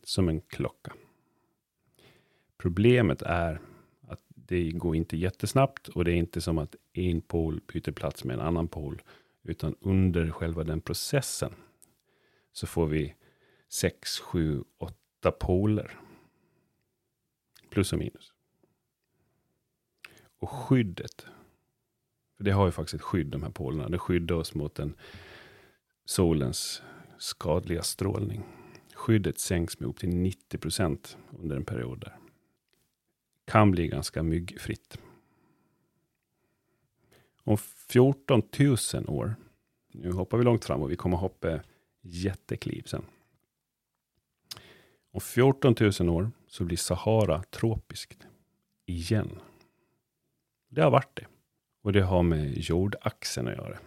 Som 0.03 0.29
en 0.29 0.41
klocka. 0.41 0.93
Problemet 2.57 3.23
är 3.23 3.61
det 4.47 4.71
går 4.71 4.97
inte 4.97 5.17
jättesnabbt 5.17 5.89
och 5.89 6.05
det 6.05 6.13
är 6.13 6.17
inte 6.17 6.41
som 6.41 6.59
att 6.59 6.77
en 6.93 7.21
pol 7.21 7.61
byter 7.73 7.93
plats 7.93 8.25
med 8.25 8.35
en 8.35 8.47
annan 8.47 8.69
pol. 8.69 9.03
Utan 9.43 9.75
under 9.81 10.31
själva 10.31 10.65
den 10.65 10.81
processen 10.81 11.55
så 12.53 12.67
får 12.67 12.87
vi 12.87 13.15
sex, 13.69 14.19
sju, 14.19 14.65
åtta 14.79 15.31
poler. 15.31 15.99
Plus 17.71 17.93
och 17.93 17.99
minus. 17.99 18.33
Och 20.39 20.51
skyddet. 20.51 21.27
För 22.37 22.45
det 22.45 22.51
har 22.51 22.67
ju 22.67 22.73
faktiskt 22.73 22.95
ett 22.95 23.03
skydd, 23.03 23.27
de 23.27 23.43
här 23.43 23.51
polerna. 23.51 23.89
Det 23.89 23.99
skyddar 23.99 24.35
oss 24.35 24.55
mot 24.55 24.75
den 24.75 24.95
solens 26.05 26.83
skadliga 27.19 27.83
strålning. 27.83 28.43
Skyddet 28.95 29.39
sänks 29.39 29.81
med 29.81 29.89
upp 29.89 29.99
till 29.99 30.17
90 30.17 30.59
procent 30.59 31.17
under 31.39 31.57
en 31.57 31.65
period 31.65 32.01
där 32.01 32.22
kan 33.45 33.71
bli 33.71 33.89
ganska 33.89 34.23
myggfritt. 34.23 34.99
Om 37.45 37.57
14 37.89 38.43
000 38.59 38.77
år, 39.09 39.35
nu 39.93 40.13
hoppar 40.13 40.39
vi 40.39 40.45
långt 40.45 40.65
fram 40.65 40.83
och 40.83 40.91
vi 40.91 40.97
kommer 40.97 41.17
hoppa 41.17 41.61
jättekliv 42.01 42.83
sen. 42.87 43.05
Om 45.11 45.21
14 45.21 45.75
000 46.01 46.09
år 46.09 46.31
så 46.47 46.65
blir 46.65 46.77
Sahara 46.77 47.43
tropiskt 47.43 48.27
igen. 48.87 49.39
Det 50.69 50.83
har 50.83 50.91
varit 50.91 51.17
det. 51.17 51.27
Och 51.83 51.93
det 51.93 52.03
har 52.03 52.23
med 52.23 52.59
jordaxeln 52.59 53.49
att 53.49 53.57
göra. 53.57 53.79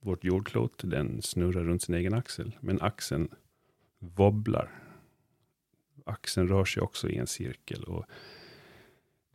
Vårt 0.00 0.24
jordklot, 0.24 0.80
den 0.84 1.22
snurrar 1.22 1.64
runt 1.64 1.82
sin 1.82 1.94
egen 1.94 2.14
axel. 2.14 2.56
Men 2.60 2.80
axeln 2.80 3.28
wobblar. 3.98 4.70
Axeln 6.04 6.48
rör 6.48 6.64
sig 6.64 6.82
också 6.82 7.08
i 7.08 7.16
en 7.16 7.26
cirkel. 7.26 7.84
Och 7.84 8.04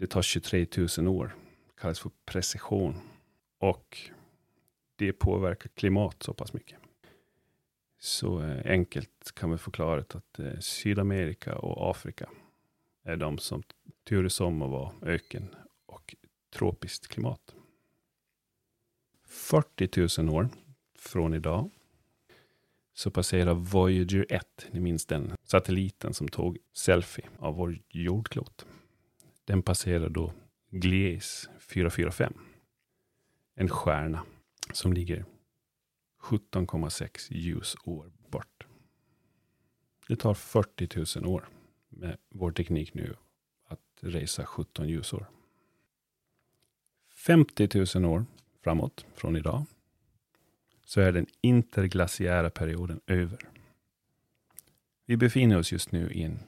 det 0.03 0.07
tar 0.07 0.21
23 0.21 0.67
000 0.97 1.07
år. 1.07 1.35
Det 1.67 1.81
kallas 1.81 1.99
för 1.99 2.11
precision. 2.25 2.95
Och 3.57 3.99
det 4.95 5.13
påverkar 5.13 5.69
klimat 5.69 6.23
så 6.23 6.33
pass 6.33 6.53
mycket. 6.53 6.79
Så 7.99 8.41
eh, 8.41 8.71
enkelt 8.71 9.31
kan 9.35 9.51
vi 9.51 9.57
förklara 9.57 9.99
att 9.99 10.39
eh, 10.39 10.59
Sydamerika 10.59 11.55
och 11.55 11.91
Afrika 11.91 12.29
är 13.03 13.17
de 13.17 13.37
som 13.37 13.63
turas 14.07 14.41
om 14.41 14.61
att 14.61 14.69
vara 14.69 14.91
öken 15.01 15.55
och 15.85 16.15
tropiskt 16.53 17.07
klimat. 17.07 17.55
40 19.25 20.21
000 20.21 20.35
år 20.35 20.49
från 20.99 21.33
idag 21.33 21.69
så 22.93 23.11
passerar 23.11 23.53
Voyager 23.53 24.25
1, 24.29 24.67
ni 24.71 24.79
minns 24.79 25.05
den 25.05 25.33
satelliten 25.43 26.13
som 26.13 26.27
tog 26.27 26.57
selfie 26.73 27.29
av 27.39 27.55
vår 27.55 27.79
jordklot. 27.89 28.65
Den 29.45 29.63
passerar 29.63 30.09
då 30.09 30.33
Gliese 30.69 31.49
445. 31.59 32.33
En 33.55 33.69
stjärna 33.69 34.25
som 34.73 34.93
ligger 34.93 35.25
17,6 36.21 37.33
ljusår 37.33 38.11
bort. 38.27 38.67
Det 40.07 40.15
tar 40.15 40.33
40 40.33 41.19
000 41.19 41.33
år 41.33 41.49
med 41.89 42.17
vår 42.29 42.51
teknik 42.51 42.93
nu 42.93 43.15
att 43.67 43.79
resa 43.99 44.45
17 44.45 44.89
ljusår. 44.89 45.25
50 47.15 47.99
000 47.99 48.05
år 48.05 48.25
framåt 48.61 49.05
från 49.15 49.35
idag 49.35 49.65
så 50.85 51.01
är 51.01 51.11
den 51.11 51.25
interglaciära 51.41 52.49
perioden 52.49 53.01
över. 53.07 53.39
Vi 55.05 55.17
befinner 55.17 55.57
oss 55.57 55.71
just 55.71 55.91
nu 55.91 56.11
i 56.11 56.23
en 56.23 56.39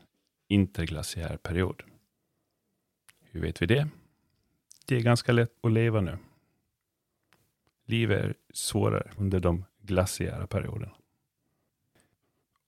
interglaciär 0.47 1.37
period. 1.37 1.83
Hur 3.35 3.41
vet 3.41 3.61
vi 3.61 3.65
det? 3.65 3.87
Det 4.85 4.95
är 4.95 5.01
ganska 5.01 5.31
lätt 5.31 5.51
att 5.61 5.71
leva 5.71 6.01
nu. 6.01 6.17
Livet 7.85 8.23
är 8.23 8.35
svårare 8.53 9.11
under 9.17 9.39
de 9.39 9.65
glaciära 9.81 10.47
perioderna. 10.47 10.91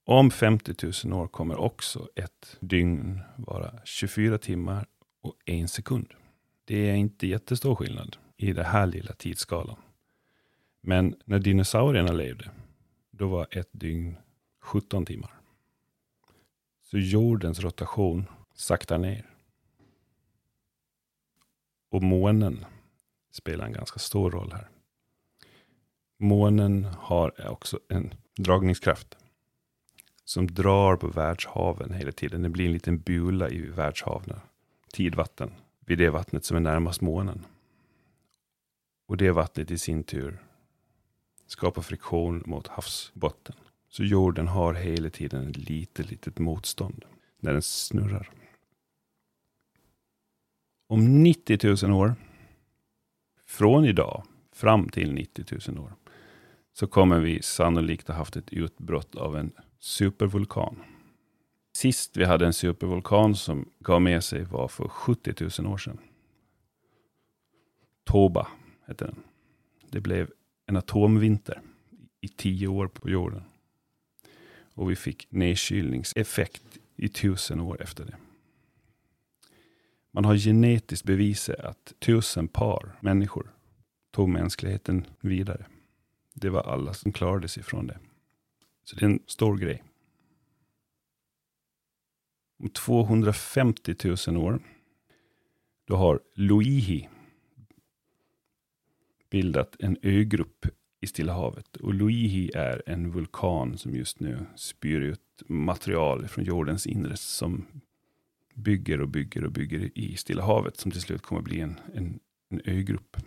Om 0.03 0.31
50 0.31 0.75
000 1.05 1.21
år 1.21 1.27
kommer 1.27 1.55
också 1.59 2.09
ett 2.15 2.57
dygn 2.59 3.19
vara 3.38 3.79
24 3.86 4.38
timmar 4.38 4.88
och 5.21 5.36
en 5.45 5.67
sekund. 5.67 6.13
Det 6.65 6.89
är 6.89 6.95
inte 6.95 7.27
jättestor 7.27 7.75
skillnad 7.75 8.17
i 8.38 8.53
den 8.53 8.65
här 8.65 8.86
lilla 8.86 9.13
tidsskalan. 9.13 9.77
Men 10.81 11.15
när 11.25 11.39
dinosaurierna 11.39 12.12
levde, 12.12 12.51
då 13.12 13.27
var 13.27 13.47
ett 13.51 13.69
dygn 13.71 14.17
17 14.59 15.05
timmar. 15.05 15.31
Så 16.83 16.97
jordens 16.97 17.59
rotation 17.59 18.25
saktar 18.53 18.97
ner. 18.97 19.37
Och 21.89 22.03
månen 22.03 22.65
spelar 23.32 23.65
en 23.65 23.74
ganska 23.74 24.00
stor 24.00 24.32
roll 24.32 24.51
här. 24.51 24.70
Månen 26.20 26.84
har 26.84 27.50
också 27.50 27.79
en 27.89 28.13
dragningskraft 28.36 29.17
som 30.23 30.47
drar 30.47 30.95
på 30.95 31.08
världshaven 31.08 31.93
hela 31.93 32.12
tiden. 32.12 32.41
Det 32.41 32.50
blir 32.50 32.65
en 32.65 32.71
liten 32.71 33.00
bula 33.00 33.50
i 33.50 33.60
världshaven, 33.60 34.39
tidvatten, 34.93 35.52
vid 35.80 35.97
det 35.97 36.10
vattnet 36.10 36.45
som 36.45 36.58
är 36.58 36.62
närmast 36.62 37.02
månen. 37.02 37.45
Och 39.08 39.17
det 39.17 39.32
vattnet 39.32 39.71
i 39.71 39.78
sin 39.78 40.04
tur 40.04 40.43
skapar 41.47 41.82
friktion 41.82 42.43
mot 42.45 42.67
havsbotten. 42.67 43.56
Så 43.89 44.04
jorden 44.04 44.47
har 44.47 44.73
hela 44.73 45.10
tiden 45.10 45.50
ett 45.50 45.58
litet, 45.58 46.12
litet 46.12 46.39
motstånd 46.39 47.06
när 47.39 47.54
den 47.54 47.62
snurrar. 47.62 48.32
Om 50.88 51.23
90 51.23 51.86
000 51.88 51.93
år, 51.93 52.15
från 53.45 53.86
idag 53.86 54.23
fram 54.52 54.89
till 54.89 55.13
90 55.13 55.71
000 55.71 55.80
år, 55.80 55.93
så 56.73 56.88
kommer 56.88 57.19
vi 57.19 57.41
sannolikt 57.41 58.08
ha 58.08 58.15
haft 58.15 58.36
ett 58.36 58.54
utbrott 58.54 59.15
av 59.15 59.38
en 59.38 59.52
supervulkan. 59.80 60.84
Sist 61.73 62.17
vi 62.17 62.26
hade 62.26 62.45
en 62.45 62.54
supervulkan 62.54 63.36
som 63.36 63.69
gav 63.80 64.02
med 64.02 64.23
sig 64.23 64.43
var 64.43 64.67
för 64.67 64.88
70 64.88 65.62
000 65.62 65.73
år 65.73 65.78
sedan. 65.78 65.97
Toba 68.04 68.47
hette 68.86 69.06
den. 69.06 69.23
Det 69.89 70.02
blev 70.02 70.32
en 70.65 70.78
atomvinter 70.78 71.62
i 72.21 72.28
tio 72.28 72.67
år 72.67 72.88
på 72.88 73.10
jorden. 73.10 73.43
Och 74.73 74.91
vi 74.91 74.95
fick 74.95 75.28
nedkylningseffekt 75.30 76.80
i 76.95 77.10
tusen 77.10 77.60
år 77.60 77.82
efter 77.82 78.06
det. 78.06 78.15
Man 80.12 80.26
har 80.26 80.36
genetiskt 80.36 81.06
bevisat 81.06 81.60
att 81.60 81.93
tusen 82.00 82.48
par 82.48 82.98
människor 83.02 83.54
tog 84.12 84.30
mänskligheten 84.30 85.06
vidare. 85.20 85.65
Det 86.34 86.50
var 86.50 86.62
alla 86.62 86.93
som 86.93 87.13
klarade 87.13 87.48
sig 87.48 87.63
från 87.63 87.88
det. 87.88 88.00
Så 88.84 88.96
det 88.96 89.06
är 89.06 89.10
en 89.10 89.20
stor 89.28 89.58
grej. 89.58 89.84
Om 92.60 92.70
250 92.70 93.96
000 94.28 94.38
år, 94.38 94.60
då 95.86 95.96
har 95.96 96.20
Luihi 96.34 97.10
bildat 99.30 99.76
en 99.80 99.98
ögrupp 100.02 100.65
i 101.02 101.08
Stilla 101.08 101.34
havet. 101.34 101.76
Och 101.76 101.93
Luihi 101.93 102.52
är 102.56 102.84
en 102.86 103.12
vulkan 103.12 103.78
som 103.78 103.96
just 103.96 104.20
nu 104.20 104.46
spyr 104.56 105.02
ut 105.02 105.43
material 105.48 106.28
från 106.28 106.43
jordens 106.43 106.88
inre 106.88 107.17
som 107.17 107.65
bygger 108.58 109.02
och 109.02 109.10
bygger 109.10 109.43
och 109.43 109.52
bygger 109.52 109.98
i 109.98 110.15
Stilla 110.15 110.43
havet 110.43 110.78
som 110.78 110.91
till 110.91 111.02
slut 111.02 111.22
kommer 111.22 111.41
bli 111.41 111.60
en, 111.60 111.80
en, 111.93 112.20
en 112.50 112.62
ögrupp. 112.65 113.17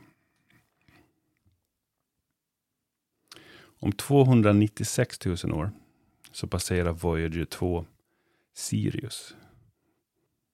Om 3.82 3.92
296 3.92 5.24
000 5.24 5.36
år 5.52 5.70
så 6.32 6.46
passerar 6.46 6.92
Voyager 6.92 7.44
2 7.44 7.86
Sirius. 8.52 9.34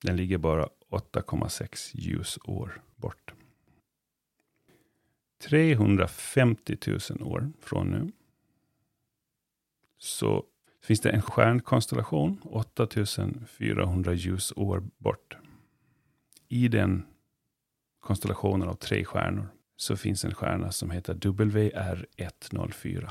Den 0.02 0.16
ligger 0.16 0.38
bara 0.38 0.68
8,6 0.90 1.90
ljusår 1.94 2.82
bort. 2.96 3.32
350 5.38 6.76
000 6.86 7.22
år 7.22 7.52
från 7.60 7.90
nu 7.90 8.12
så 9.98 10.44
finns 10.86 11.00
det 11.00 11.10
en 11.10 11.22
stjärnkonstellation 11.22 12.40
8400 12.44 14.14
ljusår 14.14 14.82
bort. 14.98 15.36
I 16.48 16.68
den 16.68 17.06
konstellationen 18.00 18.68
av 18.68 18.74
tre 18.74 19.04
stjärnor 19.04 19.48
så 19.76 19.96
finns 19.96 20.24
en 20.24 20.34
stjärna 20.34 20.72
som 20.72 20.90
heter 20.90 21.14
WR104. 21.14 23.10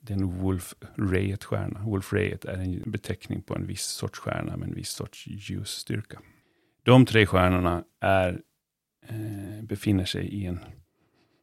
Det 0.00 0.12
är 0.12 0.16
en 0.16 0.38
Wolf 0.40 0.74
Rayet-stjärna. 0.96 1.84
Wolf 1.84 2.12
Rayet 2.12 2.44
är 2.44 2.58
en 2.58 2.90
beteckning 2.90 3.42
på 3.42 3.54
en 3.54 3.66
viss 3.66 3.84
sorts 3.84 4.18
stjärna 4.18 4.56
med 4.56 4.68
en 4.68 4.74
viss 4.74 4.90
sorts 4.90 5.26
ljusstyrka. 5.26 6.20
De 6.82 7.06
tre 7.06 7.26
stjärnorna 7.26 7.84
är, 8.00 8.40
eh, 9.08 9.62
befinner 9.62 10.04
sig 10.04 10.28
i 10.28 10.46
en 10.46 10.60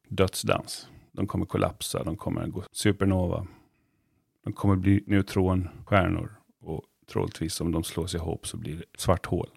dödsdans. 0.07 0.87
De 1.11 1.27
kommer 1.27 1.45
kollapsa, 1.45 2.03
de 2.03 2.17
kommer 2.17 2.47
gå 2.47 2.63
supernova. 2.71 3.47
De 4.43 4.53
kommer 4.53 4.75
bli 4.75 5.03
neutronstjärnor 5.07 6.35
och 6.59 6.83
troligtvis 7.07 7.61
om 7.61 7.71
de 7.71 7.83
slås 7.83 8.15
ihop 8.15 8.47
så 8.47 8.57
blir 8.57 8.75
det 8.75 8.83
ett 8.83 8.99
svart 8.99 9.25
hål. 9.25 9.49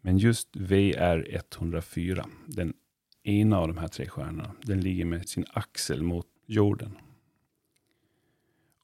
Men 0.00 0.18
just 0.18 0.56
VR104, 0.56 2.26
den 2.46 2.74
ena 3.22 3.58
av 3.58 3.68
de 3.68 3.78
här 3.78 3.88
tre 3.88 4.08
stjärnorna, 4.08 4.54
den 4.62 4.80
ligger 4.80 5.04
med 5.04 5.28
sin 5.28 5.44
axel 5.52 6.02
mot 6.02 6.26
jorden. 6.46 6.98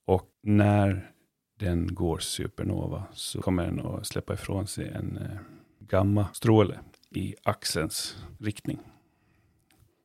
Och 0.04 0.30
när 0.40 1.10
den 1.58 1.94
går 1.94 2.18
supernova 2.18 3.04
så 3.12 3.42
kommer 3.42 3.64
den 3.66 3.80
att 3.80 4.06
släppa 4.06 4.34
ifrån 4.34 4.66
sig 4.66 4.88
en 4.88 5.16
eh, 5.16 5.38
gammastråle 5.78 6.80
i 7.10 7.34
axelns 7.42 8.24
riktning. 8.38 8.78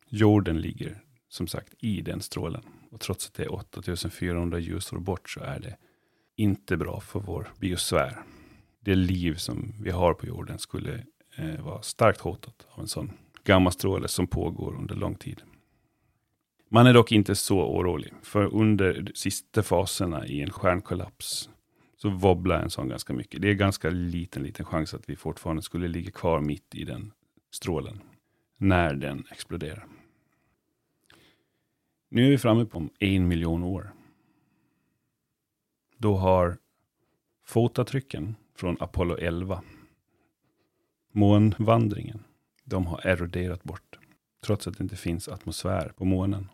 Jorden 0.08 0.62
ligger 0.62 1.04
som 1.30 1.48
sagt 1.48 1.74
i 1.80 2.02
den 2.02 2.22
strålen. 2.22 2.64
Och 2.92 3.00
trots 3.00 3.28
att 3.28 3.34
det 3.34 3.44
är 3.44 3.54
8400 3.54 4.60
ljusår 4.60 5.00
bort 5.00 5.30
så 5.30 5.40
är 5.40 5.60
det 5.60 5.78
inte 6.36 6.78
bra 6.78 7.00
för 7.00 7.20
vår 7.20 7.52
biosfär. 7.60 8.18
Det 8.80 8.96
liv 8.96 9.36
som 9.36 9.74
vi 9.82 9.92
har 9.92 10.14
på 10.14 10.26
jorden 10.26 10.60
skulle 10.60 11.06
eh, 11.36 11.62
vara 11.62 11.82
starkt 11.82 12.22
hotat 12.22 12.68
av 12.72 12.82
en 12.82 12.88
sån 12.88 13.12
gammastråle 13.44 14.08
som 14.08 14.28
pågår 14.28 14.76
under 14.76 14.96
lång 14.96 15.16
tid. 15.16 15.42
Man 16.70 16.88
är 16.88 16.94
dock 16.94 17.12
inte 17.12 17.36
så 17.36 17.60
orolig, 17.60 18.14
för 18.24 18.54
under 18.54 19.02
de 19.02 19.12
sista 19.16 19.64
faserna 19.64 20.28
i 20.28 20.42
en 20.42 20.50
stjärnkollaps 20.50 21.50
så 21.98 22.10
wobblar 22.10 22.62
en 22.62 22.70
sån 22.70 22.90
ganska 22.90 23.14
mycket. 23.14 23.42
Det 23.42 23.50
är 23.50 23.54
ganska 23.54 23.90
liten, 23.90 24.44
liten 24.44 24.66
chans 24.66 24.94
att 24.94 25.10
vi 25.10 25.16
fortfarande 25.16 25.62
skulle 25.62 25.88
ligga 25.88 26.12
kvar 26.12 26.40
mitt 26.40 26.76
i 26.76 26.84
den 26.84 27.12
strålen 27.52 28.02
när 28.58 28.94
den 28.94 29.26
exploderar. 29.32 29.88
Nu 32.14 32.26
är 32.26 32.30
vi 32.30 32.38
framme 32.38 32.66
på 32.66 32.90
en 33.00 33.28
miljon 33.28 33.64
år. 33.64 33.94
Då 35.98 36.16
har 36.16 36.58
fotavtrycken 37.44 38.36
från 38.56 38.78
Apollo 38.80 39.18
11, 39.18 39.64
månvandringen, 41.12 42.24
de 42.64 42.86
har 42.86 43.00
eroderat 43.08 43.64
bort. 43.64 44.00
Trots 44.42 44.68
att 44.68 44.78
det 44.78 44.84
inte 44.84 44.96
finns 44.96 45.28
atmosfär 45.28 45.90
på 45.90 46.06
månen. 46.06 46.50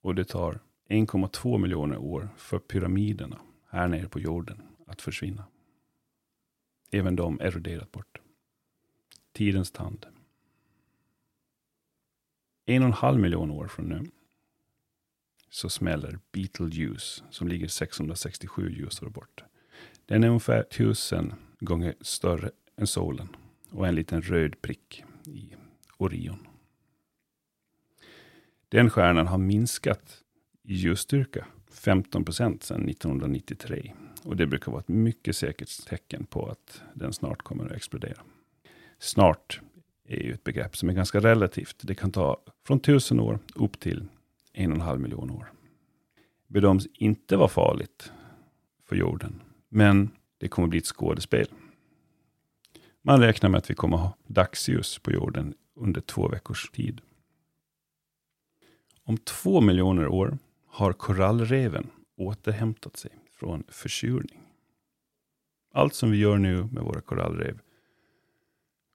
Och 0.00 0.14
det 0.14 0.24
tar 0.24 0.60
1,2 0.88 1.58
miljoner 1.58 1.98
år 1.98 2.28
för 2.36 2.58
pyramiderna 2.58 3.40
här 3.68 3.88
nere 3.88 4.08
på 4.08 4.20
jorden 4.20 4.62
att 4.86 5.02
försvinna. 5.02 5.44
Även 6.90 7.16
de 7.16 7.40
eroderat 7.40 7.92
bort. 7.92 8.20
Tidens 9.32 9.70
tand. 9.70 10.06
En 12.66 12.82
och 12.82 12.86
en 12.86 12.92
halv 12.92 13.20
miljon 13.20 13.50
år 13.50 13.68
från 13.68 13.88
nu 13.88 14.06
så 15.50 15.68
smäller 15.68 16.18
Betelgeuse 16.32 17.24
som 17.30 17.48
ligger 17.48 17.68
667 17.68 18.70
ljusår 18.70 19.08
bort. 19.08 19.44
Den 20.06 20.24
är 20.24 20.28
ungefär 20.28 20.62
tusen 20.62 21.34
gånger 21.60 21.94
större 22.00 22.50
än 22.76 22.86
solen 22.86 23.28
och 23.70 23.86
en 23.86 23.94
liten 23.94 24.22
röd 24.22 24.62
prick 24.62 25.04
i 25.26 25.54
Orion. 25.96 26.46
Den 28.68 28.90
stjärnan 28.90 29.26
har 29.26 29.38
minskat 29.38 30.22
i 30.62 30.74
ljusstyrka 30.74 31.46
15 31.70 32.24
procent 32.24 32.62
sedan 32.62 32.88
1993. 32.88 33.92
Och 34.24 34.36
det 34.36 34.46
brukar 34.46 34.72
vara 34.72 34.80
ett 34.80 34.88
mycket 34.88 35.36
säkert 35.36 35.86
tecken 35.86 36.26
på 36.26 36.46
att 36.46 36.82
den 36.94 37.12
snart 37.12 37.42
kommer 37.42 37.66
att 37.66 37.72
explodera. 37.72 38.22
Snart 38.98 39.60
är 40.20 40.22
ju 40.22 40.32
ett 40.32 40.44
begrepp 40.44 40.76
som 40.76 40.88
är 40.88 40.92
ganska 40.92 41.20
relativt. 41.20 41.76
Det 41.80 41.94
kan 41.94 42.10
ta 42.10 42.36
från 42.66 42.80
tusen 42.80 43.20
år 43.20 43.38
upp 43.54 43.80
till 43.80 44.08
en 44.52 44.70
och 44.70 44.76
en 44.76 44.82
halv 44.82 45.00
miljon 45.00 45.30
år. 45.30 45.52
Bedöms 46.46 46.86
inte 46.94 47.36
vara 47.36 47.48
farligt 47.48 48.12
för 48.84 48.96
jorden, 48.96 49.40
men 49.68 50.10
det 50.38 50.48
kommer 50.48 50.68
bli 50.68 50.78
ett 50.78 50.86
skådespel. 50.86 51.46
Man 53.02 53.20
räknar 53.20 53.50
med 53.50 53.58
att 53.58 53.70
vi 53.70 53.74
kommer 53.74 53.96
ha 53.96 54.16
dagsljus 54.26 54.98
på 54.98 55.12
jorden 55.12 55.54
under 55.74 56.00
två 56.00 56.28
veckors 56.28 56.70
tid. 56.70 57.00
Om 59.04 59.18
två 59.18 59.60
miljoner 59.60 60.08
år 60.08 60.38
har 60.66 60.92
korallreven 60.92 61.90
återhämtat 62.16 62.96
sig 62.96 63.10
från 63.30 63.64
försurning. 63.68 64.40
Allt 65.74 65.94
som 65.94 66.10
vi 66.10 66.18
gör 66.18 66.38
nu 66.38 66.64
med 66.64 66.82
våra 66.82 67.00
korallrev 67.00 67.60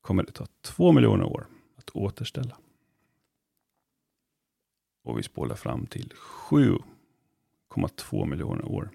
kommer 0.07 0.23
det 0.23 0.31
ta 0.31 0.47
två 0.61 0.91
miljoner 0.91 1.25
år 1.25 1.47
att 1.75 1.89
återställa. 1.89 2.57
Och 5.03 5.19
vi 5.19 5.23
spolar 5.23 5.55
fram 5.55 5.85
till 5.85 6.13
7,2 6.17 8.25
miljoner 8.25 8.65
år. 8.65 8.89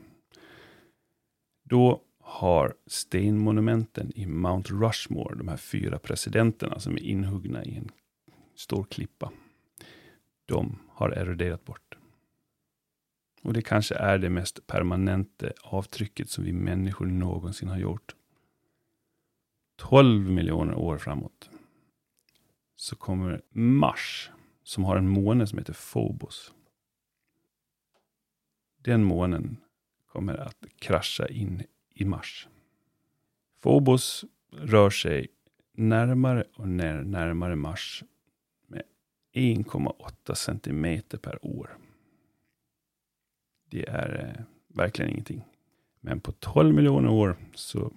Då 1.62 2.03
har 2.18 2.75
stenmonumenten 2.87 4.12
i 4.14 4.27
Mount 4.27 4.75
Rushmore, 4.75 5.35
de 5.35 5.48
här 5.48 5.57
fyra 5.57 5.98
presidenterna 5.98 6.81
som 6.81 6.92
är 6.92 7.03
inhuggna 7.03 7.64
i 7.64 7.77
en 7.77 7.90
stor 8.55 8.85
klippa, 8.85 9.33
de 10.44 10.79
har 10.88 11.11
eroderat 11.11 11.64
bort. 11.64 11.96
Och 13.42 13.53
det 13.53 13.62
kanske 13.62 13.94
är 13.94 14.18
det 14.18 14.31
mest 14.31 14.66
permanenta 14.66 15.46
avtrycket 15.62 16.31
som 16.31 16.44
vi 16.44 16.53
människor 16.53 17.07
någonsin 17.07 17.68
har 17.68 17.79
gjort. 17.79 18.14
12 19.83 20.31
miljoner 20.31 20.75
år 20.75 20.99
framåt 20.99 21.51
så 22.77 22.97
kommer 22.97 23.42
Mars, 23.51 24.31
som 24.62 24.85
har 24.85 24.97
en 24.97 25.09
måne 25.09 25.47
som 25.47 25.59
heter 25.59 25.73
Phobos. 25.92 26.55
Den 28.77 29.05
månen 29.05 29.57
kommer 30.07 30.35
att 30.35 30.64
krascha 30.79 31.29
in 31.29 31.62
i 31.95 32.05
Mars. 32.05 32.49
Phobos 33.62 34.25
rör 34.51 34.90
sig 34.90 35.29
närmare 35.73 36.45
och 36.55 36.68
närmare 36.68 37.57
Mars 37.57 38.05
med 38.66 38.83
1,8 39.33 40.35
centimeter 40.35 41.18
per 41.18 41.47
år. 41.47 41.79
Det 43.71 43.88
är 43.88 44.37
eh, 44.38 44.45
verkligen 44.68 45.11
ingenting. 45.11 45.45
Men 46.01 46.21
på 46.21 46.33
12 46.33 46.75
miljoner 46.75 47.11
år 47.11 47.37
så 47.55 47.92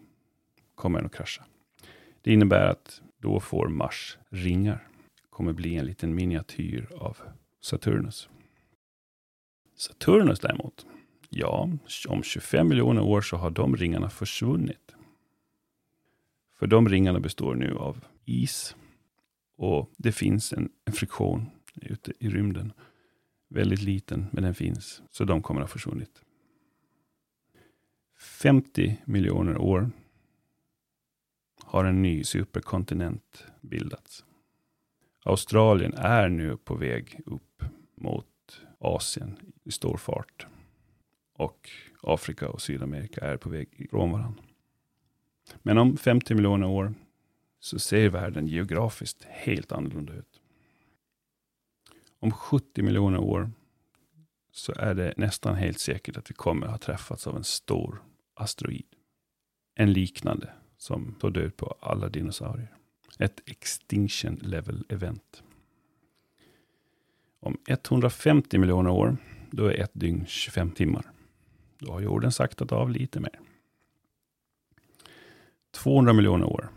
kommer 0.76 1.00
den 1.00 1.06
att 1.06 1.16
krascha. 1.16 1.46
Det 2.26 2.34
innebär 2.34 2.68
att 2.68 3.02
då 3.18 3.40
får 3.40 3.68
Mars 3.68 4.18
ringar. 4.30 4.88
kommer 5.30 5.54
bli 5.54 5.76
en 5.76 5.86
liten 5.86 6.16
miniatyr 6.16 6.88
av 7.00 7.18
Saturnus. 7.62 8.30
Saturnus 9.76 10.40
däremot, 10.40 10.86
ja, 11.30 11.70
om 12.08 12.24
25 12.24 12.68
miljoner 12.68 13.02
år 13.02 13.22
så 13.22 13.38
har 13.38 13.50
de 13.50 13.76
ringarna 13.76 14.10
försvunnit. 14.10 14.96
För 16.60 16.68
de 16.68 16.90
ringarna 16.90 17.20
består 17.20 17.56
nu 17.56 17.76
av 17.76 18.06
is 18.26 18.76
och 19.56 19.92
det 19.98 20.12
finns 20.12 20.54
en, 20.54 20.70
en 20.86 20.94
friktion 20.94 21.50
ute 21.76 22.14
i 22.20 22.30
rymden 22.30 22.74
Väldigt 23.48 23.82
liten, 23.82 24.26
men 24.32 24.44
den 24.44 24.56
finns. 24.56 25.02
Så 25.12 25.24
de 25.24 25.42
kommer 25.42 25.62
att 25.62 25.70
ha 25.70 25.74
försvunnit. 25.74 26.22
50 28.20 28.98
miljoner 29.06 29.58
år 29.58 29.92
har 31.76 31.86
en 31.86 32.02
ny 32.02 32.24
superkontinent 32.24 33.46
bildats. 33.62 34.26
Australien 35.24 35.94
är 35.94 36.30
nu 36.30 36.58
på 36.58 36.76
väg 36.76 37.20
upp 37.26 37.64
mot 37.96 38.62
Asien 38.80 39.36
i 39.64 39.72
stor 39.72 39.98
fart. 39.98 40.48
Och 41.34 41.70
Afrika 42.02 42.50
och 42.50 42.62
Sydamerika 42.62 43.22
är 43.22 43.38
på 43.38 43.50
väg 43.50 43.70
ifrån 43.78 44.12
varandra. 44.12 44.44
Men 45.62 45.78
om 45.78 45.98
50 45.98 46.36
miljoner 46.36 46.68
år 46.68 46.94
så 47.60 47.80
ser 47.80 48.10
världen 48.10 48.48
geografiskt 48.48 49.24
helt 49.30 49.72
annorlunda 49.72 50.14
ut 50.14 50.42
om 52.20 52.32
70 52.32 52.82
miljoner 52.84 53.20
år 53.20 53.52
så 54.52 54.74
är 54.78 54.94
det 54.94 55.14
nästan 55.18 55.56
helt 55.56 55.80
säkert 55.80 56.18
att 56.18 56.30
vi 56.30 56.34
kommer 56.34 56.66
att 56.66 56.72
ha 56.72 56.78
träffats 56.78 57.28
av 57.28 57.38
en 57.38 57.44
stor 57.44 58.04
asteroid. 58.34 58.96
En 59.76 59.94
liknande 59.94 60.54
som 60.78 61.16
tog 61.20 61.34
död 61.34 61.58
på 61.58 61.78
alla 61.80 62.10
dinosaurier. 62.10 62.76
Ett 63.20 63.50
extinction 63.50 64.36
level 64.36 64.86
event. 64.90 65.44
Om 67.40 67.58
150 67.68 68.58
miljoner 68.58 68.90
år, 68.90 69.18
då 69.52 69.66
är 69.66 69.82
ett 69.82 69.92
dygn 69.94 70.26
25 70.26 70.72
timmar. 70.72 71.12
Då 71.80 71.92
har 71.92 72.02
jorden 72.02 72.32
saktat 72.32 72.72
av 72.72 72.90
lite 72.90 73.20
mer. 73.20 73.40
200 75.72 76.14
miljoner 76.14 76.46
år. 76.46 76.70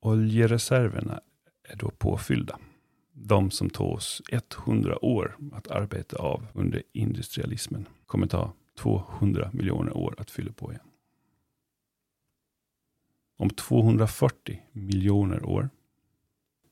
Oljereserverna 0.00 1.20
är 1.62 1.76
då 1.76 1.90
påfyllda 1.90 2.58
de 3.14 3.50
som 3.50 3.70
tog 3.70 3.92
oss 3.92 4.22
100 4.28 5.04
år 5.04 5.36
att 5.52 5.70
arbeta 5.70 6.16
av 6.16 6.46
under 6.52 6.82
industrialismen 6.92 7.88
kommer 8.06 8.26
ta 8.26 8.52
200 8.78 9.50
miljoner 9.52 9.96
år 9.96 10.14
att 10.18 10.30
fylla 10.30 10.52
på 10.52 10.72
igen. 10.72 10.84
Om 13.36 13.50
240 13.50 14.62
miljoner 14.72 15.44
år 15.44 15.70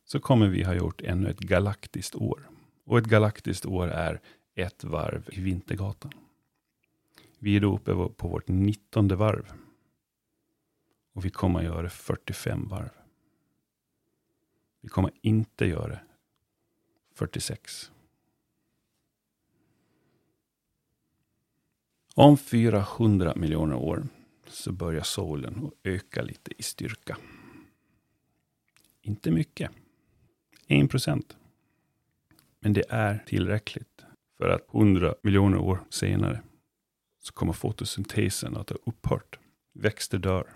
så 0.04 0.20
kommer 0.20 0.48
vi 0.48 0.62
ha 0.62 0.74
gjort 0.74 1.00
ännu 1.00 1.30
ett 1.30 1.40
galaktiskt 1.40 2.14
år. 2.14 2.48
Och 2.84 2.98
ett 2.98 3.06
galaktiskt 3.06 3.66
år 3.66 3.88
är 3.88 4.20
ett 4.54 4.84
varv 4.84 5.28
i 5.32 5.40
Vintergatan. 5.40 6.12
Vi 7.38 7.56
är 7.56 7.60
då 7.60 7.74
uppe 7.74 7.94
på 8.16 8.28
vårt 8.28 8.48
19 8.48 9.08
varv. 9.08 9.52
Och 11.12 11.24
vi 11.24 11.30
kommer 11.30 11.58
att 11.58 11.64
göra 11.64 11.90
45 11.90 12.68
varv. 12.68 12.90
Vi 14.80 14.88
kommer 14.88 15.10
inte 15.20 15.66
göra 15.66 15.98
46. 17.14 17.90
Om 22.14 22.36
400 22.36 23.32
miljoner 23.36 23.76
år 23.76 24.06
så 24.46 24.72
börjar 24.72 25.02
solen 25.02 25.66
att 25.66 25.72
öka 25.82 26.22
lite 26.22 26.50
i 26.58 26.62
styrka. 26.62 27.16
Inte 29.02 29.30
mycket. 29.30 29.70
1 30.66 30.90
procent. 30.90 31.36
Men 32.60 32.72
det 32.72 32.84
är 32.88 33.24
tillräckligt 33.26 34.04
för 34.38 34.48
att 34.48 34.74
100 34.74 35.14
miljoner 35.22 35.58
år 35.58 35.84
senare 35.90 36.42
så 37.20 37.32
kommer 37.32 37.52
fotosyntesen 37.52 38.56
att 38.56 38.70
ha 38.70 38.76
upphört. 38.84 39.38
Växter 39.72 40.18
dör. 40.18 40.54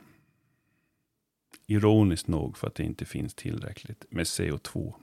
Ironiskt 1.66 2.28
nog 2.28 2.58
för 2.58 2.66
att 2.66 2.74
det 2.74 2.84
inte 2.84 3.04
finns 3.04 3.34
tillräckligt 3.34 4.04
med 4.10 4.24
CO2, 4.24 4.94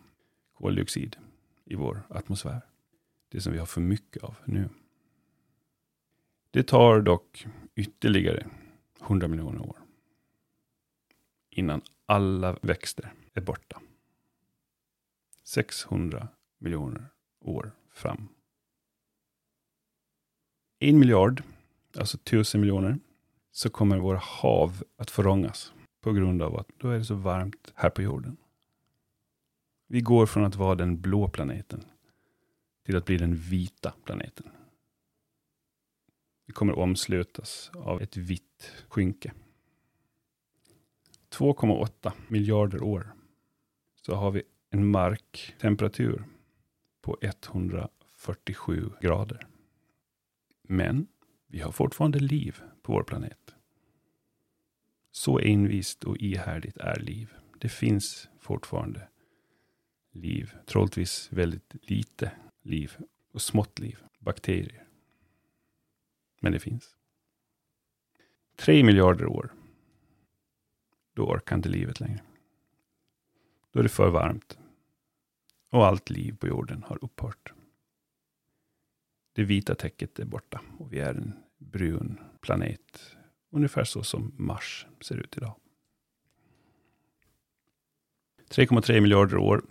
koldioxid, 0.53 1.17
i 1.65 1.75
vår 1.75 2.03
atmosfär. 2.09 2.61
Det 3.29 3.41
som 3.41 3.53
vi 3.53 3.59
har 3.59 3.65
för 3.65 3.81
mycket 3.81 4.23
av 4.23 4.35
nu. 4.45 4.69
Det 6.51 6.63
tar 6.63 7.01
dock 7.01 7.45
ytterligare 7.75 8.47
100 9.03 9.27
miljoner 9.27 9.61
år 9.61 9.77
innan 11.49 11.81
alla 12.05 12.57
växter 12.61 13.13
är 13.33 13.41
borta. 13.41 13.81
600 15.43 16.27
miljoner 16.57 17.05
år 17.39 17.71
fram. 17.91 18.27
En 20.79 20.99
miljard, 20.99 21.43
alltså 21.97 22.17
tusen 22.17 22.61
miljoner, 22.61 22.99
så 23.51 23.69
kommer 23.69 23.97
våra 23.97 24.17
hav 24.17 24.83
att 24.97 25.11
förångas 25.11 25.73
på 26.01 26.11
grund 26.13 26.41
av 26.41 26.59
att 26.59 26.67
då 26.77 26.89
är 26.89 26.97
det 26.97 27.05
så 27.05 27.15
varmt 27.15 27.73
här 27.75 27.89
på 27.89 28.01
jorden. 28.01 28.37
Vi 29.87 30.01
går 30.01 30.25
från 30.25 30.45
att 30.45 30.55
vara 30.55 30.75
den 30.75 31.01
blå 31.01 31.29
planeten 31.29 31.85
till 32.85 32.97
att 32.97 33.05
bli 33.05 33.17
den 33.17 33.35
vita 33.35 33.93
planeten. 34.03 34.49
Vi 36.45 36.53
kommer 36.53 36.79
omslutas 36.79 37.71
av 37.73 38.01
ett 38.01 38.17
vitt 38.17 38.71
skynke. 38.87 39.33
2,8 41.29 42.11
miljarder 42.27 42.83
år 42.83 43.13
så 43.95 44.15
har 44.15 44.31
vi 44.31 44.43
en 44.69 44.91
marktemperatur 44.91 46.23
på 47.01 47.17
147 47.21 48.89
grader. 49.01 49.47
Men 50.61 51.07
vi 51.47 51.59
har 51.59 51.71
fortfarande 51.71 52.19
liv 52.19 52.61
på 52.81 52.93
vår 52.93 53.03
planet. 53.03 53.55
Så 55.11 55.39
envist 55.39 56.03
och 56.03 56.17
ihärdigt 56.17 56.77
är 56.77 56.99
liv. 56.99 57.33
Det 57.59 57.69
finns 57.69 58.29
fortfarande 58.39 59.07
liv. 60.11 60.53
Troligtvis 60.65 61.29
väldigt 61.31 61.75
lite 61.81 62.31
liv 62.61 62.97
och 63.31 63.41
smått 63.41 63.79
liv. 63.79 63.97
Bakterier. 64.19 64.87
Men 66.43 66.51
det 66.51 66.59
finns. 66.59 66.95
Tre 68.55 68.83
miljarder 68.83 69.25
år. 69.25 69.53
Då 71.13 71.25
orkar 71.25 71.55
inte 71.55 71.69
livet 71.69 71.99
längre. 71.99 72.21
Då 73.71 73.79
är 73.79 73.83
det 73.83 73.89
för 73.89 74.09
varmt. 74.09 74.57
Och 75.69 75.85
allt 75.85 76.09
liv 76.09 76.35
på 76.39 76.47
jorden 76.47 76.83
har 76.83 77.03
upphört. 77.03 77.53
Det 79.33 79.43
vita 79.43 79.75
täcket 79.75 80.19
är 80.19 80.25
borta 80.25 80.61
och 80.77 80.93
vi 80.93 80.99
är 80.99 81.13
en 81.13 81.33
brun 81.57 82.19
planet. 82.41 83.15
Ungefär 83.49 83.83
så 83.83 84.03
som 84.03 84.31
Mars 84.37 84.87
ser 85.01 85.15
ut 85.15 85.37
idag. 85.37 85.55
3,3 88.49 89.01
miljarder 89.01 89.37
år. 89.37 89.63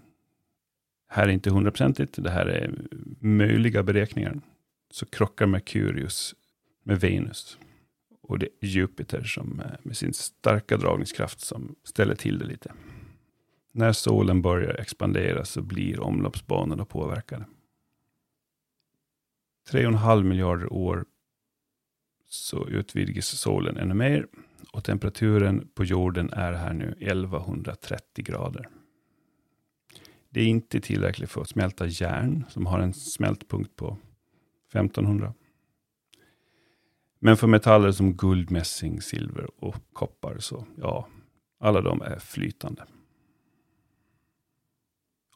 Här 1.08 1.28
är 1.28 1.32
inte 1.32 1.50
hundraprocentigt. 1.50 2.22
Det 2.22 2.30
här 2.30 2.46
är 2.46 2.74
möjliga 3.20 3.82
beräkningar. 3.82 4.40
Så 4.90 5.06
krockar 5.06 5.46
Merkurius 5.46 6.34
med 6.82 7.00
Venus. 7.00 7.58
Och 8.20 8.38
det 8.38 8.48
är 8.60 8.66
Jupiter 8.66 9.22
som 9.22 9.60
eh, 9.60 9.66
med 9.82 9.96
sin 9.96 10.12
starka 10.12 10.76
dragningskraft 10.76 11.40
som 11.40 11.74
ställer 11.84 12.14
till 12.14 12.38
det 12.38 12.44
lite. 12.44 12.72
När 13.72 13.92
solen 13.92 14.42
börjar 14.42 14.74
expandera 14.74 15.44
så 15.44 15.62
blir 15.62 16.00
omloppsbanorna 16.00 16.84
påverkade. 16.84 17.44
3,5 19.70 20.22
miljarder 20.22 20.72
år 20.72 21.04
så 22.28 22.68
utvidgas 22.68 23.26
solen 23.26 23.76
ännu 23.76 23.94
mer 23.94 24.26
och 24.72 24.84
temperaturen 24.84 25.68
på 25.74 25.84
jorden 25.84 26.30
är 26.32 26.52
här 26.52 26.72
nu 26.72 26.94
1130 27.00 28.24
grader. 28.24 28.68
Det 30.30 30.40
är 30.40 30.46
inte 30.46 30.80
tillräckligt 30.80 31.30
för 31.30 31.40
att 31.40 31.48
smälta 31.48 31.86
järn 31.86 32.44
som 32.48 32.66
har 32.66 32.80
en 32.80 32.94
smältpunkt 32.94 33.76
på 33.76 33.98
1500. 34.68 35.34
Men 37.24 37.36
för 37.36 37.46
metaller 37.46 37.92
som 37.92 38.14
guld, 38.14 38.50
mässing, 38.50 39.02
silver 39.02 39.64
och 39.64 39.76
koppar 39.92 40.38
så 40.38 40.66
ja, 40.76 41.08
alla 41.60 41.80
de 41.80 42.02
är 42.02 42.18
flytande. 42.18 42.84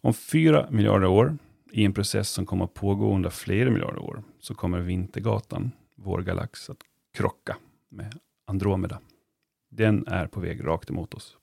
Om 0.01 0.15
fyra 0.15 0.71
miljarder 0.71 1.07
år, 1.07 1.39
i 1.73 1.85
en 1.85 1.93
process 1.95 2.29
som 2.31 2.47
kommer 2.47 2.65
att 2.65 2.75
pågå 2.75 3.15
under 3.15 3.31
flera 3.31 3.71
miljarder 3.71 3.99
år, 3.99 4.23
så 4.39 4.55
kommer 4.55 4.81
Vintergatan, 4.81 5.71
vår 5.95 6.23
galax, 6.23 6.71
att 6.71 6.83
krocka 7.15 7.57
med 7.89 8.19
Andromeda. 8.47 9.01
Den 9.71 10.07
är 10.07 10.27
på 10.27 10.41
väg 10.41 10.67
rakt 10.67 10.91
emot 10.91 11.15
oss. 11.15 11.37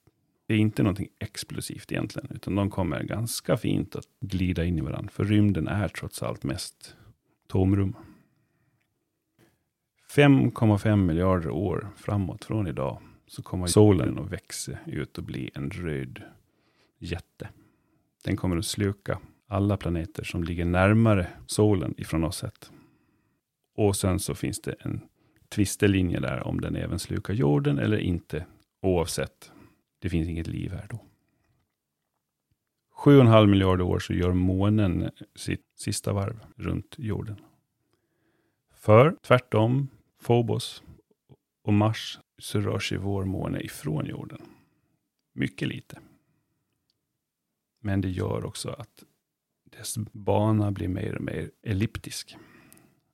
Det 0.48 0.54
är 0.54 0.58
inte 0.58 0.84
någonting 0.84 1.10
explosivt 1.20 1.92
egentligen, 1.92 2.32
utan 2.36 2.56
de 2.56 2.70
kommer 2.70 3.04
ganska 3.04 3.58
fint 3.58 3.96
att 3.96 4.08
glida 4.22 4.66
in 4.66 4.78
i 4.78 4.82
varandra. 4.82 5.12
För 5.12 5.24
rymden 5.24 5.68
är 5.68 5.88
trots 5.88 6.24
allt 6.24 6.44
mest 6.44 6.96
tomrum. 7.48 7.96
5,5 10.16 10.96
miljarder 10.96 11.50
år 11.50 11.90
framåt 11.96 12.46
från 12.46 12.68
idag 12.68 13.02
så 13.28 13.44
kommer 13.44 13.68
solen 13.68 14.20
att 14.20 14.32
växa 14.32 14.72
ut 14.86 15.18
och 15.18 15.24
bli 15.24 15.52
en 15.54 15.70
röd 15.70 16.22
jätte. 17.00 17.50
Den 18.24 18.38
kommer 18.38 18.58
att 18.58 18.66
sluka 18.66 19.20
alla 19.48 19.78
planeter 19.78 20.24
som 20.24 20.44
ligger 20.44 20.66
närmare 20.66 21.28
solen 21.46 21.94
ifrån 21.98 22.24
oss 22.24 22.38
sett. 22.38 22.72
Och 23.76 23.96
sen 23.96 24.20
så 24.20 24.36
finns 24.36 24.62
det 24.62 24.76
en 24.80 25.02
tvistelinje 25.50 26.20
där 26.20 26.48
om 26.48 26.62
den 26.62 26.76
även 26.76 27.00
slukar 27.00 27.34
jorden 27.34 27.80
eller 27.80 27.98
inte. 27.98 28.46
Oavsett, 28.82 29.52
det 30.00 30.10
finns 30.10 30.28
inget 30.28 30.48
liv 30.48 30.72
här 30.72 30.88
då. 30.90 31.00
7,5 33.06 33.48
miljarder 33.48 33.84
år 33.84 34.00
så 34.00 34.14
gör 34.14 34.34
månen 34.34 35.10
sitt 35.36 35.66
sista 35.76 36.14
varv 36.14 36.40
runt 36.56 36.96
jorden. 36.98 37.36
För 38.74 39.16
tvärtom, 39.22 39.88
Phobos 40.24 40.84
och 41.64 41.74
Mars 41.74 42.20
så 42.38 42.60
rör 42.60 42.80
sig 42.80 42.98
vår 42.98 43.26
måne 43.26 43.60
ifrån 43.60 44.06
jorden. 44.06 44.42
Mycket 45.34 45.68
lite. 45.68 46.00
Men 47.80 48.02
det 48.02 48.10
gör 48.10 48.46
också 48.46 48.70
att 48.70 49.04
dess 49.64 49.98
bana 49.98 50.72
blir 50.72 50.88
mer 50.88 51.16
och 51.16 51.24
mer 51.24 51.52
elliptisk. 51.62 52.38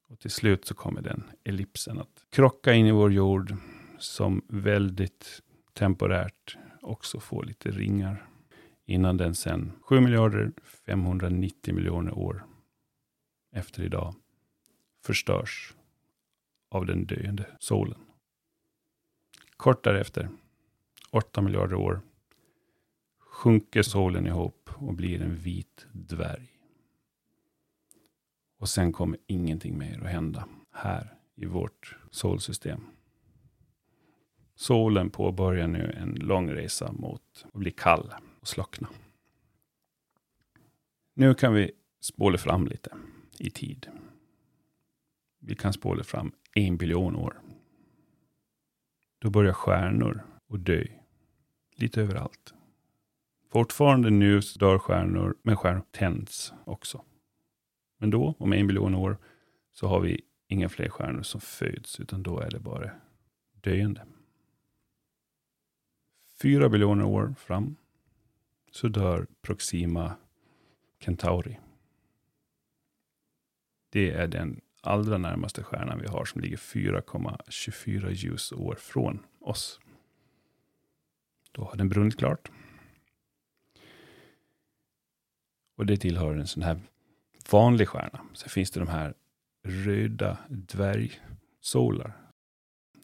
Och 0.07 0.19
till 0.19 0.31
slut 0.31 0.65
så 0.65 0.73
kommer 0.73 1.01
den 1.01 1.23
ellipsen 1.43 1.99
att 1.99 2.25
krocka 2.29 2.73
in 2.73 2.85
i 2.85 2.91
vår 2.91 3.13
jord 3.13 3.55
som 3.97 4.41
väldigt 4.47 5.41
temporärt 5.73 6.57
också 6.81 7.19
får 7.19 7.43
lite 7.43 7.71
ringar. 7.71 8.29
Innan 8.85 9.17
den 9.17 9.35
sen 9.35 9.71
7 9.81 9.99
miljarder 9.99 10.51
590 10.63 11.73
miljoner 11.75 12.17
år 12.17 12.45
efter 13.55 13.83
idag 13.83 14.15
förstörs 15.03 15.73
av 16.69 16.85
den 16.85 17.05
döende 17.05 17.45
solen. 17.59 17.99
Kort 19.57 19.83
därefter, 19.83 20.29
8 21.11 21.41
miljarder 21.41 21.75
år, 21.75 22.01
sjunker 23.19 23.81
solen 23.81 24.27
ihop 24.27 24.69
och 24.75 24.93
blir 24.93 25.21
en 25.21 25.35
vit 25.35 25.87
dvärg. 25.91 26.59
Och 28.57 28.69
sen 28.69 28.91
kommer 28.91 29.19
ingenting 29.27 29.77
mer 29.77 30.01
att 30.01 30.11
hända 30.11 30.47
här 30.71 31.13
i 31.35 31.45
vårt 31.45 31.97
solsystem. 32.11 32.85
Solen 34.55 35.09
påbörjar 35.09 35.67
nu 35.67 35.91
en 35.97 36.15
lång 36.15 36.51
resa 36.51 36.91
mot 36.91 37.45
att 37.53 37.59
bli 37.59 37.71
kall 37.71 38.13
och 38.39 38.47
slockna. 38.47 38.89
Nu 41.13 41.33
kan 41.33 41.53
vi 41.53 41.71
spåla 42.01 42.37
fram 42.37 42.67
lite 42.67 42.95
i 43.39 43.49
tid. 43.49 43.87
Vi 45.39 45.55
kan 45.55 45.73
spåla 45.73 46.03
fram 46.03 46.31
en 46.53 46.77
biljon 46.77 47.15
år. 47.15 47.41
Då 49.19 49.29
börjar 49.29 49.53
stjärnor 49.53 50.23
att 50.49 50.65
dö. 50.65 50.83
Lite 51.75 52.01
överallt. 52.01 52.53
Fortfarande 53.49 54.09
nu 54.09 54.39
dör 54.59 54.79
stjärnor, 54.79 55.35
men 55.41 55.57
stjärnor 55.57 55.83
tänds 55.91 56.53
också. 56.65 57.03
Men 57.97 58.09
då, 58.09 58.35
om 58.37 58.53
en 58.53 58.67
biljon 58.67 58.95
år, 58.95 59.17
så 59.71 59.87
har 59.87 59.99
vi 59.99 60.21
inga 60.47 60.69
fler 60.69 60.89
stjärnor 60.89 61.21
som 61.21 61.41
föds, 61.41 61.99
utan 61.99 62.23
då 62.23 62.39
är 62.39 62.49
det 62.51 62.59
bara 62.59 62.91
döende. 63.61 64.05
Fyra 66.41 66.69
biljoner 66.69 67.05
år 67.05 67.35
fram 67.37 67.75
så 68.71 68.87
dör 68.87 69.27
Proxima 69.41 70.15
Centauri. 71.05 71.59
Det 73.89 74.11
är 74.11 74.27
den 74.27 74.61
allra 74.81 75.17
närmaste 75.17 75.63
stjärnan 75.63 75.99
vi 75.99 76.07
har 76.07 76.25
som 76.25 76.41
ligger 76.41 76.57
4,24 76.57 78.09
ljusår 78.09 78.75
från 78.75 79.25
oss. 79.39 79.79
Då 81.51 81.63
har 81.63 81.75
den 81.75 81.89
brunnit 81.89 82.17
klart. 82.17 82.51
Och 85.77 85.85
det 85.85 85.97
tillhör 85.97 86.35
en 86.35 86.47
sån 86.47 86.63
här 86.63 86.79
vanlig 87.51 87.87
stjärna. 87.87 88.21
Sen 88.33 88.49
finns 88.49 88.71
det 88.71 88.79
de 88.79 88.89
här 88.89 89.13
röda 89.63 90.37
dvärgsolar. 90.49 92.17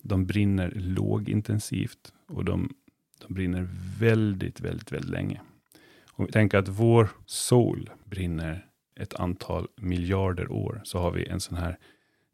De 0.03 0.25
brinner 0.25 0.71
lågintensivt 0.75 2.13
och 2.27 2.45
de 2.45 2.75
De 3.19 3.33
brinner 3.33 3.67
väldigt, 3.99 4.59
väldigt, 4.59 4.91
väldigt 4.91 5.11
länge. 5.11 5.41
Om 6.11 6.25
vi 6.25 6.31
tänker 6.31 6.57
att 6.57 6.67
vår 6.67 7.09
sol 7.25 7.89
brinner 8.03 8.65
ett 8.99 9.13
antal 9.13 9.67
miljarder 9.75 10.51
år, 10.51 10.81
så 10.83 10.99
har 10.99 11.11
vi 11.11 11.25
en 11.27 11.39
sån 11.39 11.57
här 11.57 11.77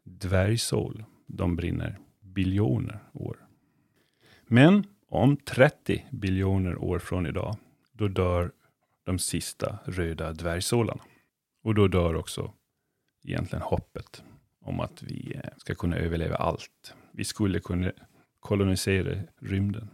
dvärgsol. 0.04 1.04
De 1.26 1.56
brinner 1.56 1.98
biljoner 2.20 2.98
år. 3.12 3.36
Men 4.46 4.86
om 5.08 5.36
30 5.36 6.06
biljoner 6.10 6.78
år 6.78 6.98
från 6.98 7.26
idag, 7.26 7.56
då 7.92 8.08
dör 8.08 8.52
de 9.04 9.18
sista 9.18 9.78
röda 9.84 10.32
dvärgsolarna. 10.32 11.02
Och 11.62 11.74
då 11.74 11.88
dör 11.88 12.14
också 12.14 12.52
egentligen 13.24 13.62
hoppet 13.62 14.24
om 14.60 14.80
att 14.80 15.02
vi 15.02 15.40
ska 15.56 15.74
kunna 15.74 15.96
överleva 15.96 16.36
allt. 16.36 16.94
Vi 17.12 17.24
skulle 17.24 17.60
kunna 17.60 17.92
kolonisera 18.40 19.18
rymden. 19.40 19.90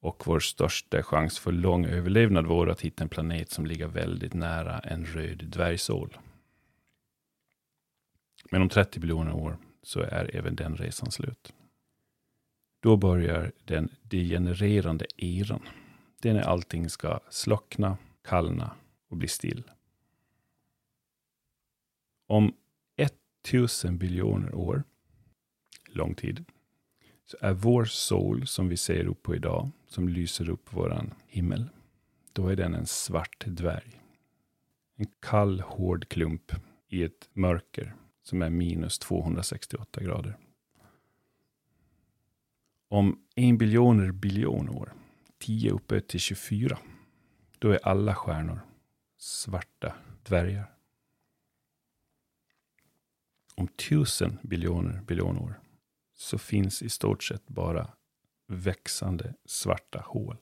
Och 0.00 0.26
vår 0.26 0.40
största 0.40 1.02
chans 1.02 1.38
för 1.38 1.52
lång 1.52 1.86
överlevnad 1.86 2.46
vore 2.46 2.72
att 2.72 2.80
hitta 2.80 3.04
en 3.04 3.08
planet 3.08 3.50
som 3.50 3.66
ligger 3.66 3.86
väldigt 3.86 4.34
nära 4.34 4.78
en 4.78 5.06
röd 5.06 5.44
dvärgsål. 5.44 6.18
Men 8.50 8.62
om 8.62 8.68
30 8.68 9.00
biljoner 9.00 9.32
år 9.32 9.58
så 9.82 10.00
är 10.00 10.36
även 10.36 10.56
den 10.56 10.76
resan 10.76 11.10
slut. 11.10 11.52
Då 12.80 12.96
börjar 12.96 13.52
den 13.64 13.88
degenererande 14.02 15.06
eran. 15.16 15.68
Det 16.20 16.30
är 16.30 16.34
när 16.34 16.42
allting 16.42 16.90
ska 16.90 17.20
slockna, 17.30 17.98
kallna 18.22 18.70
och 19.08 19.16
bli 19.16 19.28
still. 19.28 19.70
Om 22.26 22.54
1000 23.42 23.98
biljoner 23.98 24.54
år, 24.54 24.84
lång 25.86 26.14
tid, 26.14 26.44
så 27.24 27.36
är 27.40 27.52
vår 27.52 27.84
sol 27.84 28.46
som 28.46 28.68
vi 28.68 28.76
ser 28.76 29.06
upp 29.06 29.22
på 29.22 29.34
idag, 29.34 29.70
som 29.90 30.08
lyser 30.08 30.50
upp 30.50 30.72
våran 30.72 31.14
himmel, 31.26 31.68
då 32.32 32.48
är 32.48 32.56
den 32.56 32.74
en 32.74 32.86
svart 32.86 33.44
dvärg. 33.46 34.00
En 34.96 35.06
kall, 35.20 35.60
hård 35.60 36.08
klump 36.08 36.52
i 36.88 37.02
ett 37.02 37.28
mörker 37.32 37.94
som 38.22 38.42
är 38.42 38.50
minus 38.50 38.98
268 38.98 40.02
grader. 40.02 40.38
Om 42.88 43.24
en 43.34 43.58
biljoner 43.58 44.12
biljon 44.12 44.68
år, 44.68 44.92
10 45.38 45.70
uppe 45.70 46.00
till 46.00 46.20
24, 46.20 46.78
då 47.58 47.70
är 47.70 47.86
alla 47.86 48.14
stjärnor 48.14 48.60
svarta 49.18 49.94
dvärgar. 50.22 50.74
Om 53.54 53.68
tusen 53.68 54.38
biljoner 54.42 55.02
biljonår 55.02 55.60
så 56.14 56.38
finns 56.38 56.82
i 56.82 56.88
stort 56.88 57.22
sett 57.22 57.48
bara 57.48 57.90
växande 58.50 59.34
svarta 59.44 60.04
hål. 60.06 60.36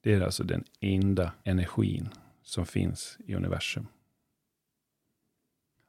Det 0.00 0.14
är 0.14 0.20
alltså 0.20 0.44
den 0.44 0.64
enda 0.80 1.32
energin 1.44 2.08
som 2.42 2.66
finns 2.66 3.18
i 3.26 3.34
universum. 3.34 3.86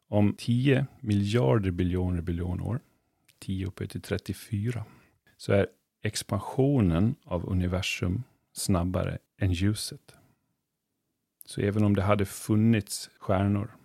Om 0.08 0.36
10 0.38 0.88
miljarder 1.00 1.72
biljoner 1.72 2.22
biljoner 2.22 2.64
år, 2.68 2.80
10 3.40 3.68
upphöjt 3.68 3.92
till 3.92 4.02
34, 4.02 4.86
så 5.38 5.54
är 5.54 5.68
expansionen 6.02 7.16
av 7.24 7.50
universum 7.50 8.24
snabbare 8.54 9.18
än 9.38 9.54
ljuset. 9.54 10.16
Så 11.46 11.62
även 11.62 11.84
om 11.84 11.96
det 11.96 12.02
hade 12.02 12.26
funnits 12.26 13.10
stjärnor 13.20 13.76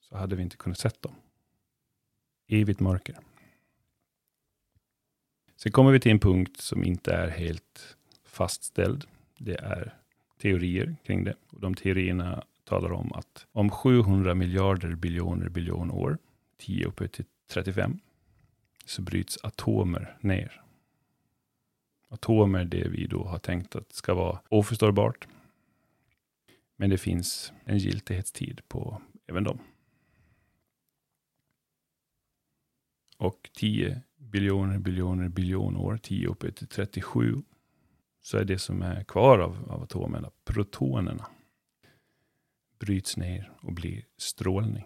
så 0.00 0.16
hade 0.16 0.36
vi 0.36 0.42
inte 0.42 0.56
kunnat 0.56 0.78
sett 0.78 1.02
dem. 1.02 1.14
Evigt 2.48 2.80
mörker. 2.80 3.18
Sen 5.62 5.72
kommer 5.72 5.92
vi 5.92 6.00
till 6.00 6.12
en 6.12 6.18
punkt 6.18 6.60
som 6.60 6.84
inte 6.84 7.12
är 7.12 7.28
helt 7.28 7.96
fastställd. 8.24 9.04
Det 9.38 9.54
är 9.54 9.94
teorier 10.38 10.96
kring 11.04 11.24
det. 11.24 11.34
Och 11.48 11.60
de 11.60 11.74
teorierna 11.74 12.44
talar 12.64 12.92
om 12.92 13.12
att 13.12 13.46
om 13.52 13.70
700 13.70 14.34
miljarder 14.34 14.94
biljoner 14.94 15.48
biljon 15.48 15.90
år, 15.90 16.18
10 16.58 16.86
uppe 16.86 17.08
till 17.08 17.24
35, 17.50 17.98
så 18.84 19.02
bryts 19.02 19.38
atomer 19.42 20.16
ner. 20.20 20.62
Atomer, 22.08 22.64
det 22.64 22.88
vi 22.88 23.06
då 23.06 23.24
har 23.24 23.38
tänkt 23.38 23.76
att 23.76 23.92
ska 23.92 24.14
vara 24.14 24.40
oförstårbart. 24.48 25.28
Men 26.76 26.90
det 26.90 26.98
finns 26.98 27.52
en 27.64 27.78
giltighetstid 27.78 28.60
på 28.68 29.02
även 29.26 29.44
dem. 29.44 29.58
och 33.22 33.50
10 33.52 34.00
biljoner, 34.32 34.78
biljoner, 34.78 35.28
biljoner 35.28 35.80
år, 35.80 35.96
10 35.96 36.28
upphöjt 36.28 36.56
till 36.56 36.66
37, 36.66 37.42
så 38.20 38.38
är 38.38 38.44
det 38.44 38.58
som 38.58 38.82
är 38.82 39.04
kvar 39.04 39.38
av, 39.38 39.70
av 39.70 39.82
atomerna, 39.82 40.30
protonerna, 40.44 41.26
bryts 42.78 43.16
ner 43.16 43.52
och 43.60 43.72
blir 43.72 44.04
strålning. 44.16 44.84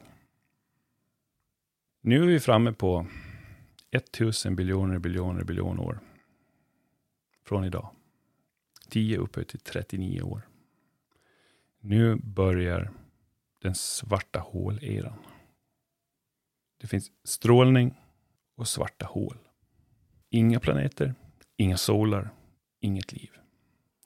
Nu 2.00 2.22
är 2.22 2.26
vi 2.26 2.40
framme 2.40 2.72
på 2.72 3.06
1000 3.90 4.56
biljoner, 4.56 4.98
biljoner, 4.98 5.44
biljoner 5.44 5.82
år 5.82 6.00
från 7.44 7.64
idag. 7.64 7.90
10 8.88 9.18
upphöjt 9.18 9.48
till 9.48 9.60
39 9.60 10.22
år. 10.22 10.48
Nu 11.80 12.16
börjar 12.16 12.90
den 13.62 13.74
svarta 13.74 14.38
håleran. 14.38 15.18
Det 16.80 16.86
finns 16.86 17.12
strålning 17.24 17.94
och 18.56 18.68
svarta 18.68 19.06
hål. 19.06 19.38
Inga 20.30 20.60
planeter, 20.60 21.14
inga 21.56 21.76
solar, 21.76 22.30
inget 22.80 23.12
liv. 23.12 23.30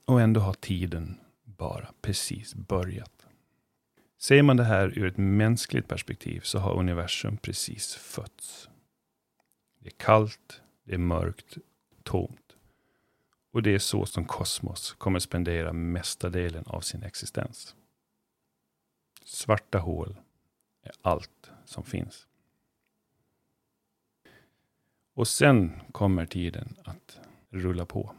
Och 0.04 0.20
ändå 0.20 0.40
har 0.40 0.54
tiden 0.54 1.18
bara 1.44 1.88
precis 2.00 2.54
börjat. 2.54 3.26
Ser 4.18 4.42
man 4.42 4.56
det 4.56 4.64
här 4.64 4.98
ur 4.98 5.06
ett 5.06 5.16
mänskligt 5.16 5.88
perspektiv 5.88 6.40
så 6.40 6.58
har 6.58 6.78
universum 6.78 7.36
precis 7.36 7.94
fötts. 7.94 8.68
Det 9.78 9.88
är 9.88 9.96
kallt, 9.96 10.62
det 10.84 10.94
är 10.94 10.98
mörkt, 10.98 11.58
tomt. 12.02 12.56
Och 13.52 13.62
det 13.62 13.74
är 13.74 13.78
så 13.78 14.06
som 14.06 14.24
kosmos 14.24 14.92
kommer 14.92 15.18
spendera 15.18 15.72
mesta 15.72 16.28
delen 16.28 16.64
av 16.66 16.80
sin 16.80 17.02
existens. 17.02 17.74
Svarta 19.24 19.78
hål 19.78 20.16
är 20.82 20.92
allt 21.02 21.50
som 21.64 21.84
finns. 21.84 22.26
Och 25.20 25.28
sen 25.28 25.80
kommer 25.92 26.26
tiden 26.26 26.76
att 26.84 27.20
rulla 27.50 27.86
på. 27.86 28.14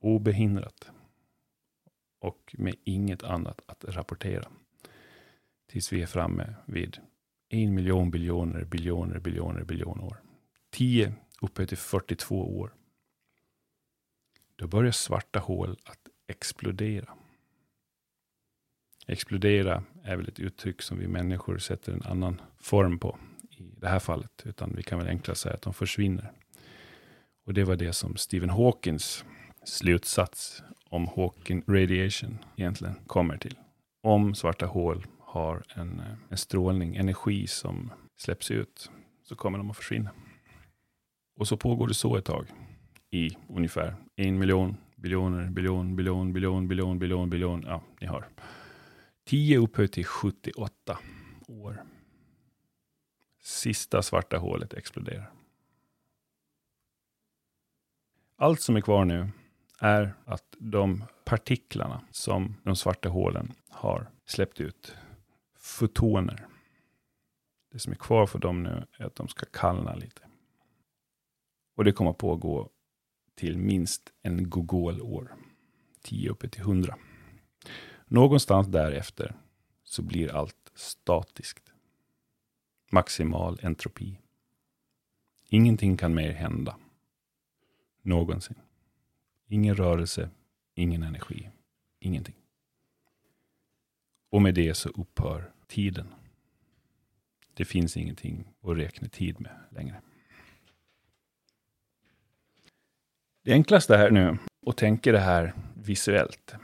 Obehindrat. 0.00 0.90
Och 2.18 2.54
med 2.58 2.74
inget 2.84 3.22
annat 3.22 3.60
att 3.66 3.84
rapportera. 3.84 4.48
Tills 5.66 5.92
vi 5.92 6.02
är 6.02 6.06
framme 6.06 6.54
vid 6.66 6.98
en 7.48 7.74
miljon 7.74 8.10
biljoner, 8.10 8.64
biljoner, 8.64 9.18
biljoner, 9.18 9.64
biljoner 9.64 10.04
år. 10.04 10.22
10 10.70 11.14
upphöjt 11.40 11.68
till 11.68 11.78
42 11.78 12.58
år. 12.58 12.74
Då 14.56 14.66
börjar 14.66 14.92
svarta 14.92 15.38
hål 15.38 15.78
att 15.84 16.08
explodera. 16.26 17.14
Explodera 19.06 19.84
är 20.02 20.16
väl 20.16 20.28
ett 20.28 20.40
uttryck 20.40 20.82
som 20.82 20.98
vi 20.98 21.08
människor 21.08 21.58
sätter 21.58 21.92
en 21.92 22.02
annan 22.02 22.40
form 22.58 22.98
på 22.98 23.18
i 23.56 23.74
det 23.80 23.88
här 23.88 23.98
fallet, 23.98 24.42
utan 24.44 24.72
vi 24.76 24.82
kan 24.82 24.98
väl 24.98 25.08
enklast 25.08 25.40
säga 25.40 25.54
att 25.54 25.62
de 25.62 25.74
försvinner. 25.74 26.32
Och 27.46 27.54
det 27.54 27.64
var 27.64 27.76
det 27.76 27.92
som 27.92 28.16
Stephen 28.16 28.50
Hawkins 28.50 29.24
slutsats 29.64 30.62
om 30.84 31.08
Hawking 31.16 31.62
radiation 31.66 32.38
egentligen 32.56 32.94
kommer 33.06 33.36
till. 33.36 33.58
Om 34.02 34.34
svarta 34.34 34.66
hål 34.66 35.06
har 35.20 35.62
en, 35.74 36.00
eh, 36.00 36.06
en 36.28 36.38
strålning, 36.38 36.96
energi 36.96 37.46
som 37.46 37.92
släpps 38.16 38.50
ut, 38.50 38.90
så 39.22 39.36
kommer 39.36 39.58
de 39.58 39.70
att 39.70 39.76
försvinna. 39.76 40.10
Och 41.36 41.48
så 41.48 41.56
pågår 41.56 41.88
det 41.88 41.94
så 41.94 42.16
ett 42.16 42.24
tag 42.24 42.46
i 43.10 43.30
ungefär 43.48 43.94
en 44.16 44.38
miljon, 44.38 44.76
biljoner, 44.96 45.50
biljon, 45.50 45.96
biljon, 45.96 46.32
biljon, 46.32 46.68
biljon, 46.68 46.98
biljon, 46.98 47.30
biljon, 47.30 47.64
ja, 47.66 47.82
ni 48.00 48.06
hör. 48.06 48.24
10 49.24 49.58
upphöjt 49.58 49.92
till 49.92 50.04
78 50.06 50.98
år. 51.48 51.82
Sista 53.44 54.02
svarta 54.02 54.38
hålet 54.38 54.74
exploderar. 54.74 55.32
Allt 58.36 58.60
som 58.60 58.76
är 58.76 58.80
kvar 58.80 59.04
nu 59.04 59.30
är 59.80 60.14
att 60.24 60.56
de 60.58 61.04
partiklarna 61.24 62.04
som 62.10 62.56
de 62.62 62.76
svarta 62.76 63.08
hålen 63.08 63.52
har 63.68 64.10
släppt 64.26 64.60
ut, 64.60 64.96
fotoner. 65.56 66.46
Det 67.72 67.78
som 67.78 67.92
är 67.92 67.96
kvar 67.96 68.26
för 68.26 68.38
dem 68.38 68.62
nu 68.62 68.86
är 68.98 69.04
att 69.04 69.16
de 69.16 69.28
ska 69.28 69.46
kallna 69.46 69.94
lite. 69.94 70.22
Och 71.76 71.84
det 71.84 71.92
kommer 71.92 72.10
att 72.10 72.18
pågå 72.18 72.70
till 73.34 73.58
minst 73.58 74.12
en 74.22 74.50
gogolår. 74.50 75.34
10 76.02 76.30
uppe 76.30 76.48
till 76.48 76.60
100. 76.60 76.98
Någonstans 78.06 78.66
därefter 78.66 79.34
så 79.82 80.02
blir 80.02 80.34
allt 80.34 80.72
statiskt 80.74 81.73
maximal 82.94 83.58
entropi. 83.62 84.18
Ingenting 85.48 85.96
kan 85.96 86.14
mer 86.14 86.30
hända. 86.32 86.76
någonsin. 88.02 88.56
Ingen 89.48 89.74
rörelse, 89.74 90.30
ingen 90.74 91.02
energi, 91.02 91.50
ingenting. 92.00 92.34
Och 94.30 94.42
med 94.42 94.54
det 94.54 94.74
så 94.74 94.88
upphör 94.88 95.52
tiden. 95.66 96.14
Det 97.54 97.64
finns 97.64 97.96
ingenting 97.96 98.44
att 98.60 98.76
räkna 98.76 99.08
tid 99.08 99.40
med 99.40 99.52
längre. 99.70 100.02
Det 103.42 103.52
enklaste 103.52 103.96
här 103.96 104.10
nu, 104.10 104.38
att 104.66 104.76
tänka 104.76 105.12
det 105.12 105.20
här 105.20 105.54
visuellt. 105.74 106.54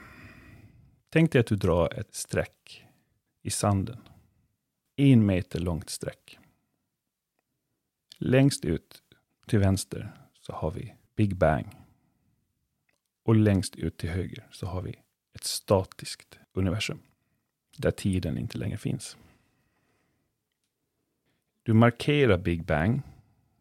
Tänk 1.09 1.31
dig 1.31 1.39
att 1.39 1.47
du 1.47 1.55
drar 1.55 1.93
ett 1.99 2.15
streck 2.15 2.85
i 3.41 3.49
sanden. 3.49 3.97
En 4.95 5.25
meter 5.25 5.59
långt 5.59 5.89
streck. 5.89 6.39
Längst 8.17 8.65
ut 8.65 9.03
till 9.47 9.59
vänster 9.59 10.11
så 10.39 10.53
har 10.53 10.71
vi 10.71 10.95
Big 11.15 11.35
Bang. 11.35 11.77
Och 13.23 13.35
längst 13.35 13.75
ut 13.75 13.97
till 13.97 14.09
höger 14.09 14.47
så 14.51 14.65
har 14.65 14.81
vi 14.81 14.95
ett 15.33 15.43
statiskt 15.43 16.39
universum. 16.53 16.99
Där 17.77 17.91
tiden 17.91 18.37
inte 18.37 18.57
längre 18.57 18.77
finns. 18.77 19.17
Du 21.63 21.73
markerar 21.73 22.37
Big 22.37 22.65
Bang 22.65 23.01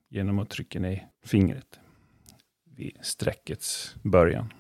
genom 0.09 0.39
att 0.39 0.51
trycka 0.51 0.81
ner 0.81 1.09
fingret 1.23 1.81
vid 2.65 2.99
streckets 3.03 3.95
början. 4.03 4.53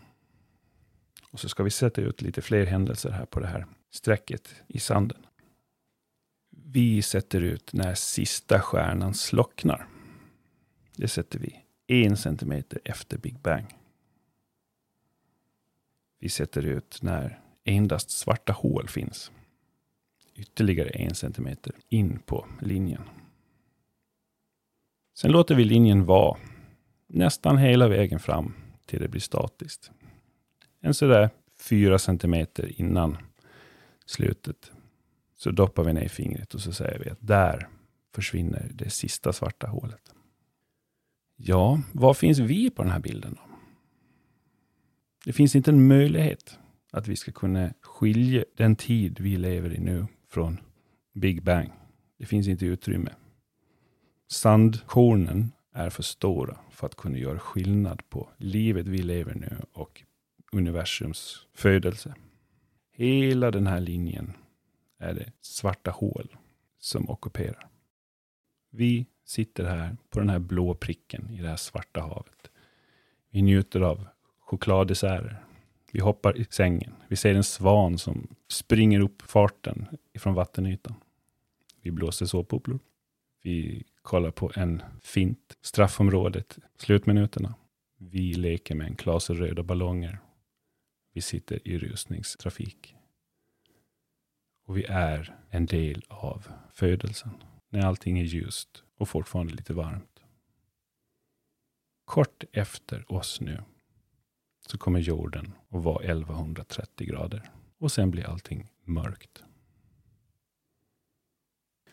Och 1.31 1.41
så 1.41 1.49
ska 1.49 1.62
vi 1.62 1.71
sätta 1.71 2.01
ut 2.01 2.23
lite 2.23 2.43
fler 2.43 2.66
händelser 2.66 3.11
här 3.11 3.27
på 3.27 3.41
det 3.41 3.47
här 3.47 3.66
strecket 3.91 4.55
i 4.66 4.79
sanden. 4.79 5.27
Vi 6.73 7.03
sätter 7.03 7.41
ut 7.41 7.73
när 7.73 7.95
sista 7.95 8.61
stjärnan 8.61 9.14
slocknar. 9.14 9.89
Det 10.97 11.09
sätter 11.09 11.39
vi 11.39 11.64
en 11.87 12.16
centimeter 12.16 12.81
efter 12.85 13.18
Big 13.18 13.39
Bang. 13.41 13.77
Vi 16.18 16.29
sätter 16.29 16.66
ut 16.66 16.99
när 17.03 17.41
endast 17.64 18.11
svarta 18.11 18.53
hål 18.53 18.89
finns. 18.89 19.33
Ytterligare 20.35 20.89
en 20.89 21.14
centimeter 21.14 21.73
in 21.89 22.18
på 22.18 22.47
linjen. 22.61 23.03
Sen 25.14 25.33
låter 25.33 25.55
vi 25.55 25.64
linjen 25.64 26.05
vara 26.05 26.39
nästan 27.07 27.59
hela 27.59 27.89
vägen 27.89 28.21
fram 28.21 28.55
till 28.87 29.01
det 29.01 29.09
blir 29.09 29.21
statiskt. 29.21 29.91
En 30.81 30.95
sådär 30.95 31.31
fyra 31.61 31.99
centimeter 31.99 32.81
innan 32.81 33.18
slutet 34.07 34.73
så 35.43 35.51
doppar 35.51 35.84
vi 35.84 35.93
ner 35.93 36.09
fingret 36.09 36.55
och 36.55 36.61
så 36.61 36.72
säger 36.72 36.99
vi 36.99 37.11
att 37.11 37.18
där 37.20 37.68
försvinner 38.14 38.70
det 38.74 38.91
sista 38.91 39.32
svarta 39.32 39.66
hålet. 39.66 40.14
Ja, 41.36 41.82
var 41.93 42.14
finns 42.14 42.38
vi 42.38 42.70
på 42.70 42.82
den 42.82 42.93
här 42.93 43.01
bilden 43.01 43.34
då? 43.34 43.43
Det 45.24 45.32
finns 45.32 45.57
inte 45.57 45.70
en 45.70 45.86
möjlighet 45.88 46.59
att 46.93 47.09
vi 47.09 47.16
ska 47.16 47.32
kunna 47.32 47.72
skilja 47.80 48.45
den 48.57 48.76
tid 48.76 49.20
vi 49.20 49.36
lever 49.36 49.74
i 49.74 49.80
nu 49.80 50.07
från 50.28 50.61
Big 51.14 51.43
Bang. 51.43 51.70
Det 52.18 52.26
finns 52.26 52.49
inte 52.49 52.66
utrymme. 52.66 53.11
Sandkornen 54.28 55.53
är 55.72 55.91
för 55.91 56.03
stora 56.03 56.59
för 56.70 56.86
att 56.86 56.97
kunna 56.97 57.18
göra 57.18 57.38
skillnad 57.38 58.03
på 58.09 58.28
livet 58.36 58.88
vi 58.88 58.99
lever 58.99 59.34
nu 59.34 59.62
och 59.72 60.03
universums 60.53 61.47
födelse. 61.55 62.14
Hela 62.93 63.51
den 63.51 63.66
här 63.66 63.80
linjen 63.80 64.32
är 65.01 65.14
det 65.14 65.32
svarta 65.40 65.90
hål 65.90 66.36
som 66.78 67.11
ockuperar. 67.11 67.68
Vi 68.70 69.07
sitter 69.24 69.64
här 69.64 69.96
på 70.11 70.18
den 70.20 70.28
här 70.28 70.38
blå 70.38 70.74
pricken 70.74 71.30
i 71.30 71.42
det 71.42 71.48
här 71.48 71.57
svarta 71.57 72.01
havet. 72.01 72.51
Vi 73.30 73.42
njuter 73.42 73.80
av 73.80 74.07
chokladdesserter. 74.40 75.44
Vi 75.92 76.01
hoppar 76.01 76.36
i 76.36 76.46
sängen. 76.51 76.92
Vi 77.09 77.16
ser 77.16 77.34
en 77.34 77.44
svan 77.44 77.98
som 77.98 78.28
springer 78.48 79.01
upp 79.01 79.22
farten 79.22 79.86
ifrån 80.12 80.34
vattenytan. 80.34 80.94
Vi 81.82 81.90
blåser 81.90 82.26
såpbubblor. 82.26 82.78
Vi 83.42 83.84
kollar 84.03 84.30
på 84.30 84.53
en 84.55 84.82
fint. 85.03 85.57
Straffområdet, 85.61 86.59
slutminuterna. 86.78 87.55
Vi 87.98 88.34
leker 88.34 88.74
med 88.74 88.86
en 88.86 88.96
klase 88.96 89.34
röda 89.34 89.62
ballonger. 89.62 90.18
Vi 91.12 91.20
sitter 91.20 91.68
i 91.68 91.78
rusningstrafik. 91.78 92.96
Och 94.71 94.77
vi 94.77 94.85
är 94.85 95.37
en 95.49 95.66
del 95.66 96.05
av 96.09 96.49
födelsen. 96.73 97.31
När 97.68 97.87
allting 97.87 98.18
är 98.18 98.25
ljust 98.25 98.85
och 98.97 99.09
fortfarande 99.09 99.55
lite 99.55 99.75
varmt. 99.75 100.21
Kort 102.05 102.45
efter 102.53 103.12
oss 103.12 103.41
nu 103.41 103.62
så 104.66 104.79
kommer 104.79 105.01
jorden 105.01 105.53
att 105.68 105.83
vara 105.83 106.05
1130 106.05 107.07
grader. 107.07 107.51
Och 107.79 107.93
sen 107.93 108.11
blir 108.11 108.27
allting 108.27 108.71
mörkt. 108.85 109.45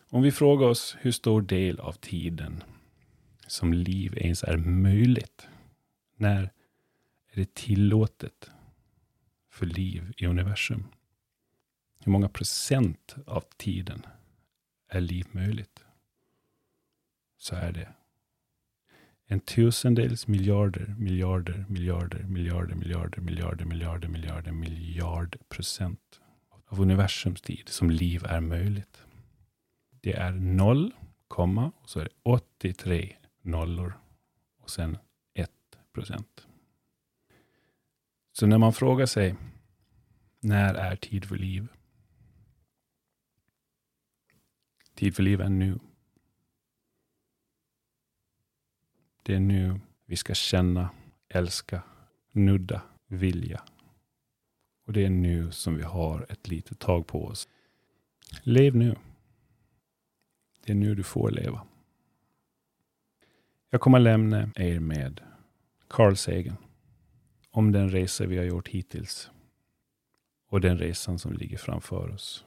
Om 0.00 0.22
vi 0.22 0.32
frågar 0.32 0.66
oss 0.66 0.96
hur 1.00 1.12
stor 1.12 1.42
del 1.42 1.80
av 1.80 1.92
tiden 1.92 2.62
som 3.46 3.72
liv 3.72 4.18
ens 4.18 4.44
är 4.44 4.56
möjligt. 4.56 5.48
När 6.16 6.42
är 7.30 7.36
det 7.36 7.54
tillåtet 7.54 8.50
för 9.50 9.66
liv 9.66 10.12
i 10.16 10.26
universum? 10.26 10.84
Hur 11.98 12.12
många 12.12 12.28
procent 12.28 13.16
av 13.26 13.44
tiden 13.56 14.06
är 14.88 15.00
liv 15.00 15.26
möjligt? 15.32 15.84
Så 17.36 17.56
är 17.56 17.72
det 17.72 17.88
en 19.30 19.40
tusendels 19.40 20.26
miljarder, 20.26 20.94
miljarder, 20.98 21.66
miljarder, 21.68 22.22
miljarder, 22.22 22.74
miljarder, 22.74 23.20
miljarder, 23.20 23.64
miljarder, 23.64 24.08
miljarder, 24.08 24.52
miljard 24.52 25.36
procent 25.48 26.20
av 26.66 26.80
universums 26.80 27.40
tid 27.40 27.68
som 27.68 27.90
liv 27.90 28.24
är 28.24 28.40
möjligt. 28.40 29.04
Det 30.00 30.12
är 30.16 30.32
noll, 30.32 30.92
komma, 31.28 31.72
och 31.76 31.90
så 31.90 32.00
är 32.00 32.04
det 32.04 32.10
83 32.22 33.16
nollor 33.42 33.98
och 34.58 34.70
sen 34.70 34.98
1 35.34 35.50
procent. 35.92 36.46
Så 38.32 38.46
när 38.46 38.58
man 38.58 38.72
frågar 38.72 39.06
sig, 39.06 39.36
när 40.40 40.74
är 40.74 40.96
tid 40.96 41.24
för 41.24 41.36
liv? 41.36 41.68
Tid 44.98 45.16
för 45.16 45.22
liv 45.22 45.40
är 45.40 45.48
nu. 45.48 45.78
Det 49.22 49.34
är 49.34 49.40
nu 49.40 49.80
vi 50.06 50.16
ska 50.16 50.34
känna, 50.34 50.90
älska, 51.28 51.82
nudda, 52.32 52.82
vilja. 53.06 53.62
Och 54.86 54.92
det 54.92 55.04
är 55.04 55.10
nu 55.10 55.50
som 55.50 55.74
vi 55.74 55.82
har 55.82 56.26
ett 56.28 56.48
litet 56.48 56.78
tag 56.78 57.06
på 57.06 57.24
oss. 57.24 57.48
Lev 58.42 58.76
nu. 58.76 58.96
Det 60.64 60.72
är 60.72 60.76
nu 60.76 60.94
du 60.94 61.02
får 61.02 61.30
leva. 61.30 61.66
Jag 63.70 63.80
kommer 63.80 63.98
lämna 63.98 64.50
er 64.54 64.80
med 64.80 65.20
Carl 65.88 66.16
Sagan. 66.16 66.56
Om 67.50 67.72
den 67.72 67.90
resa 67.90 68.26
vi 68.26 68.36
har 68.36 68.44
gjort 68.44 68.68
hittills. 68.68 69.30
Och 70.48 70.60
den 70.60 70.78
resan 70.78 71.18
som 71.18 71.32
ligger 71.32 71.58
framför 71.58 72.14
oss. 72.14 72.44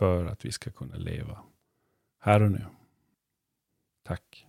För 0.00 0.26
att 0.26 0.44
vi 0.44 0.52
ska 0.52 0.70
kunna 0.70 0.96
leva 0.96 1.38
här 2.18 2.42
och 2.42 2.52
nu. 2.52 2.64
Tack. 4.02 4.46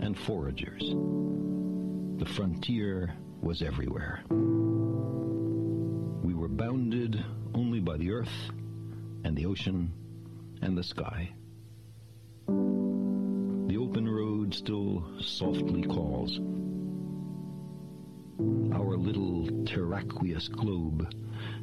and 0.00 0.18
foragers. 0.18 0.82
The 2.18 2.26
frontier 2.34 3.14
was 3.40 3.62
everywhere. 3.62 4.22
We 6.22 6.34
were 6.34 6.48
bounded 6.48 7.24
only 7.54 7.80
by 7.80 7.96
the 7.96 8.10
earth 8.10 8.50
and 9.24 9.36
the 9.36 9.46
ocean 9.46 9.92
and 10.62 10.78
the 10.78 10.82
sky. 10.82 11.28
The 12.46 13.76
open 13.78 14.08
road 14.08 14.54
still 14.54 15.04
softly 15.20 15.82
calls. 15.82 16.38
Our 18.74 18.96
little 18.96 19.64
terraqueous 19.66 20.48
globe 20.48 21.12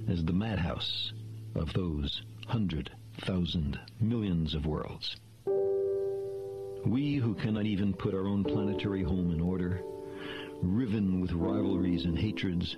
is 0.08 0.24
the 0.24 0.34
madhouse 0.34 1.14
of 1.56 1.74
those 1.74 2.22
hundred 2.47 2.91
thousand 3.22 3.80
millions 4.00 4.54
of 4.54 4.66
worlds. 4.66 5.16
We 6.86 7.16
who 7.16 7.36
cannot 7.36 7.66
even 7.66 7.93
put 7.93 8.14
our 8.14 8.28
own 8.28 8.43
planetary 8.43 9.04
home 9.04 9.32
in 9.32 9.41
order, 9.41 9.82
riven 10.62 11.20
with 11.20 11.32
rivalries 11.32 12.06
and 12.06 12.18
hatreds, 12.18 12.76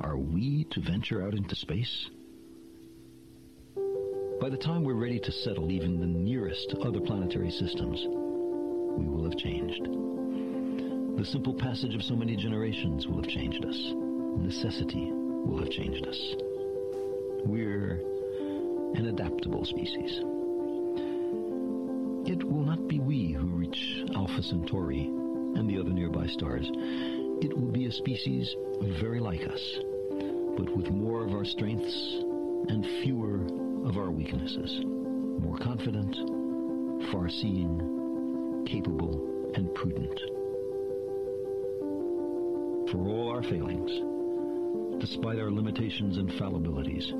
are 0.00 0.16
we 0.16 0.64
to 0.64 0.80
venture 0.80 1.22
out 1.22 1.34
into 1.34 1.54
space? 1.54 2.10
By 4.40 4.50
the 4.50 4.58
time 4.58 4.84
we're 4.84 4.92
ready 4.92 5.18
to 5.20 5.32
settle 5.32 5.72
even 5.72 5.98
the 5.98 6.06
nearest 6.06 6.74
other 6.84 7.00
planetary 7.00 7.50
systems, 7.50 8.04
we 8.06 9.08
will 9.08 9.24
have 9.24 9.38
changed. 9.38 9.82
The 11.16 11.24
simple 11.24 11.54
passage 11.54 11.94
of 11.94 12.02
so 12.02 12.14
many 12.14 12.36
generations 12.36 13.06
will 13.06 13.16
have 13.16 13.30
changed 13.30 13.64
us. 13.64 13.76
Necessity 14.36 15.10
will 15.10 15.58
have 15.58 15.70
changed 15.70 16.06
us. 16.06 16.34
We're 17.46 18.02
an 18.94 19.06
adaptable 19.06 19.64
species. 19.64 20.20
It 22.28 22.44
will 22.44 22.64
not 22.64 22.86
be 22.88 23.00
we 23.00 23.32
who 23.32 23.46
reach 23.46 24.04
Alpha 24.14 24.42
Centauri 24.42 25.00
and 25.00 25.66
the 25.66 25.80
other 25.80 25.92
nearby 25.92 26.26
stars. 26.26 26.70
It 27.40 27.56
will 27.56 27.72
be 27.72 27.86
a 27.86 27.92
species 27.92 28.54
very 29.00 29.18
like 29.18 29.46
us, 29.46 29.78
but 30.58 30.76
with 30.76 30.90
more 30.90 31.24
of 31.24 31.32
our 31.32 31.46
strengths 31.46 32.16
and 32.68 32.84
fewer 33.02 33.65
of 33.86 33.96
our 33.98 34.10
weaknesses. 34.10 34.80
More 34.84 35.56
confident, 35.58 36.16
far-seeing, 37.12 38.64
capable, 38.66 39.52
and 39.54 39.72
prudent. 39.74 40.18
For 42.90 43.06
all 43.08 43.30
our 43.30 43.44
failings, 43.44 43.92
despite 45.00 45.38
our 45.38 45.52
limitations 45.52 46.16
and 46.16 46.28
fallibilities, 46.30 47.12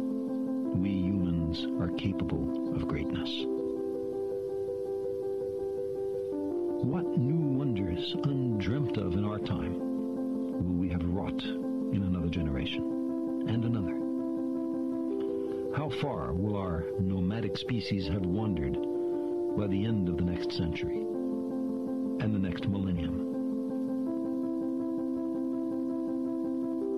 we 0.76 0.90
humans 0.90 1.64
are 1.80 1.96
capable 1.96 2.74
of 2.74 2.88
greatness. 2.88 3.30
What 6.84 7.16
new 7.16 7.58
wonders 7.58 8.16
undreamt 8.24 8.96
of 8.96 9.12
in 9.12 9.24
our 9.24 9.38
time 9.38 9.78
will 10.64 10.80
we 10.80 10.88
have 10.88 11.04
wrought 11.04 11.42
in 11.44 12.02
another 12.02 12.28
generation 12.28 13.44
and 13.48 13.64
another? 13.64 14.05
How 15.76 15.90
far 16.00 16.32
will 16.32 16.56
our 16.56 16.86
nomadic 16.98 17.58
species 17.58 18.08
have 18.08 18.24
wandered 18.24 18.78
by 19.58 19.66
the 19.66 19.84
end 19.84 20.08
of 20.08 20.16
the 20.16 20.24
next 20.24 20.52
century 20.52 20.96
and 20.96 22.34
the 22.34 22.38
next 22.38 22.66
millennium? 22.66 23.20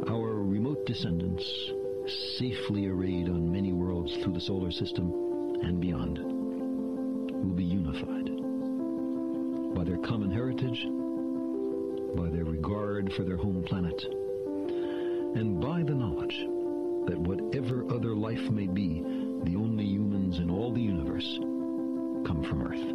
Our 0.08 0.44
remote 0.44 0.86
descendants, 0.86 1.72
safely 2.38 2.86
arrayed 2.86 3.28
on 3.28 3.50
many 3.50 3.72
worlds 3.72 4.16
through 4.18 4.34
the 4.34 4.40
solar 4.40 4.70
system 4.70 5.12
and 5.60 5.80
beyond, 5.80 6.18
will 6.18 7.56
be 7.56 7.64
unified 7.64 8.30
by 9.74 9.82
their 9.82 9.98
common 9.98 10.30
heritage, 10.30 10.86
by 12.16 12.30
their 12.30 12.44
regard 12.44 13.12
for 13.14 13.24
their 13.24 13.36
home 13.36 13.64
planet, 13.64 14.06
and 15.34 15.60
by 15.60 15.82
the 15.82 15.96
knowledge 15.96 16.46
that 17.08 17.18
whatever 17.18 17.84
other 17.90 18.14
life 18.14 18.50
may 18.50 18.66
be, 18.66 19.00
the 19.44 19.56
only 19.56 19.84
humans 19.84 20.38
in 20.38 20.50
all 20.50 20.72
the 20.72 20.80
universe 20.80 21.38
come 22.26 22.44
from 22.46 22.62
Earth. 22.62 22.94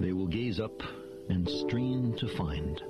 They 0.00 0.14
will 0.14 0.26
gaze 0.26 0.58
up 0.58 0.82
and 1.28 1.48
strain 1.48 2.16
to 2.18 2.36
find 2.36 2.82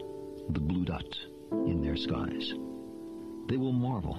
the 0.50 0.60
blue 0.60 0.84
dot 0.84 1.18
in 1.50 1.82
their 1.82 1.96
skies. 1.96 2.52
They 3.48 3.56
will 3.56 3.72
marvel 3.72 4.16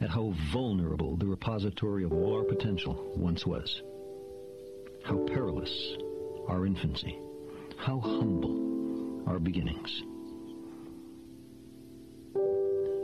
at 0.00 0.08
how 0.08 0.32
vulnerable 0.52 1.16
the 1.16 1.26
repository 1.26 2.04
of 2.04 2.12
all 2.12 2.38
our 2.38 2.44
potential 2.44 3.12
once 3.16 3.44
was. 3.44 3.82
How 5.04 5.18
perilous 5.26 5.96
our 6.48 6.64
infancy. 6.64 7.18
How 7.76 8.00
humble 8.00 9.28
our 9.28 9.38
beginnings. 9.38 10.02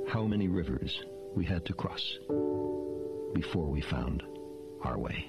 How 0.09 0.25
many 0.25 0.49
rivers 0.49 0.99
we 1.35 1.45
had 1.45 1.65
to 1.67 1.75
cross 1.75 2.19
before 3.35 3.71
we 3.71 3.81
found 3.81 4.23
our 4.83 4.99
way. 4.99 5.27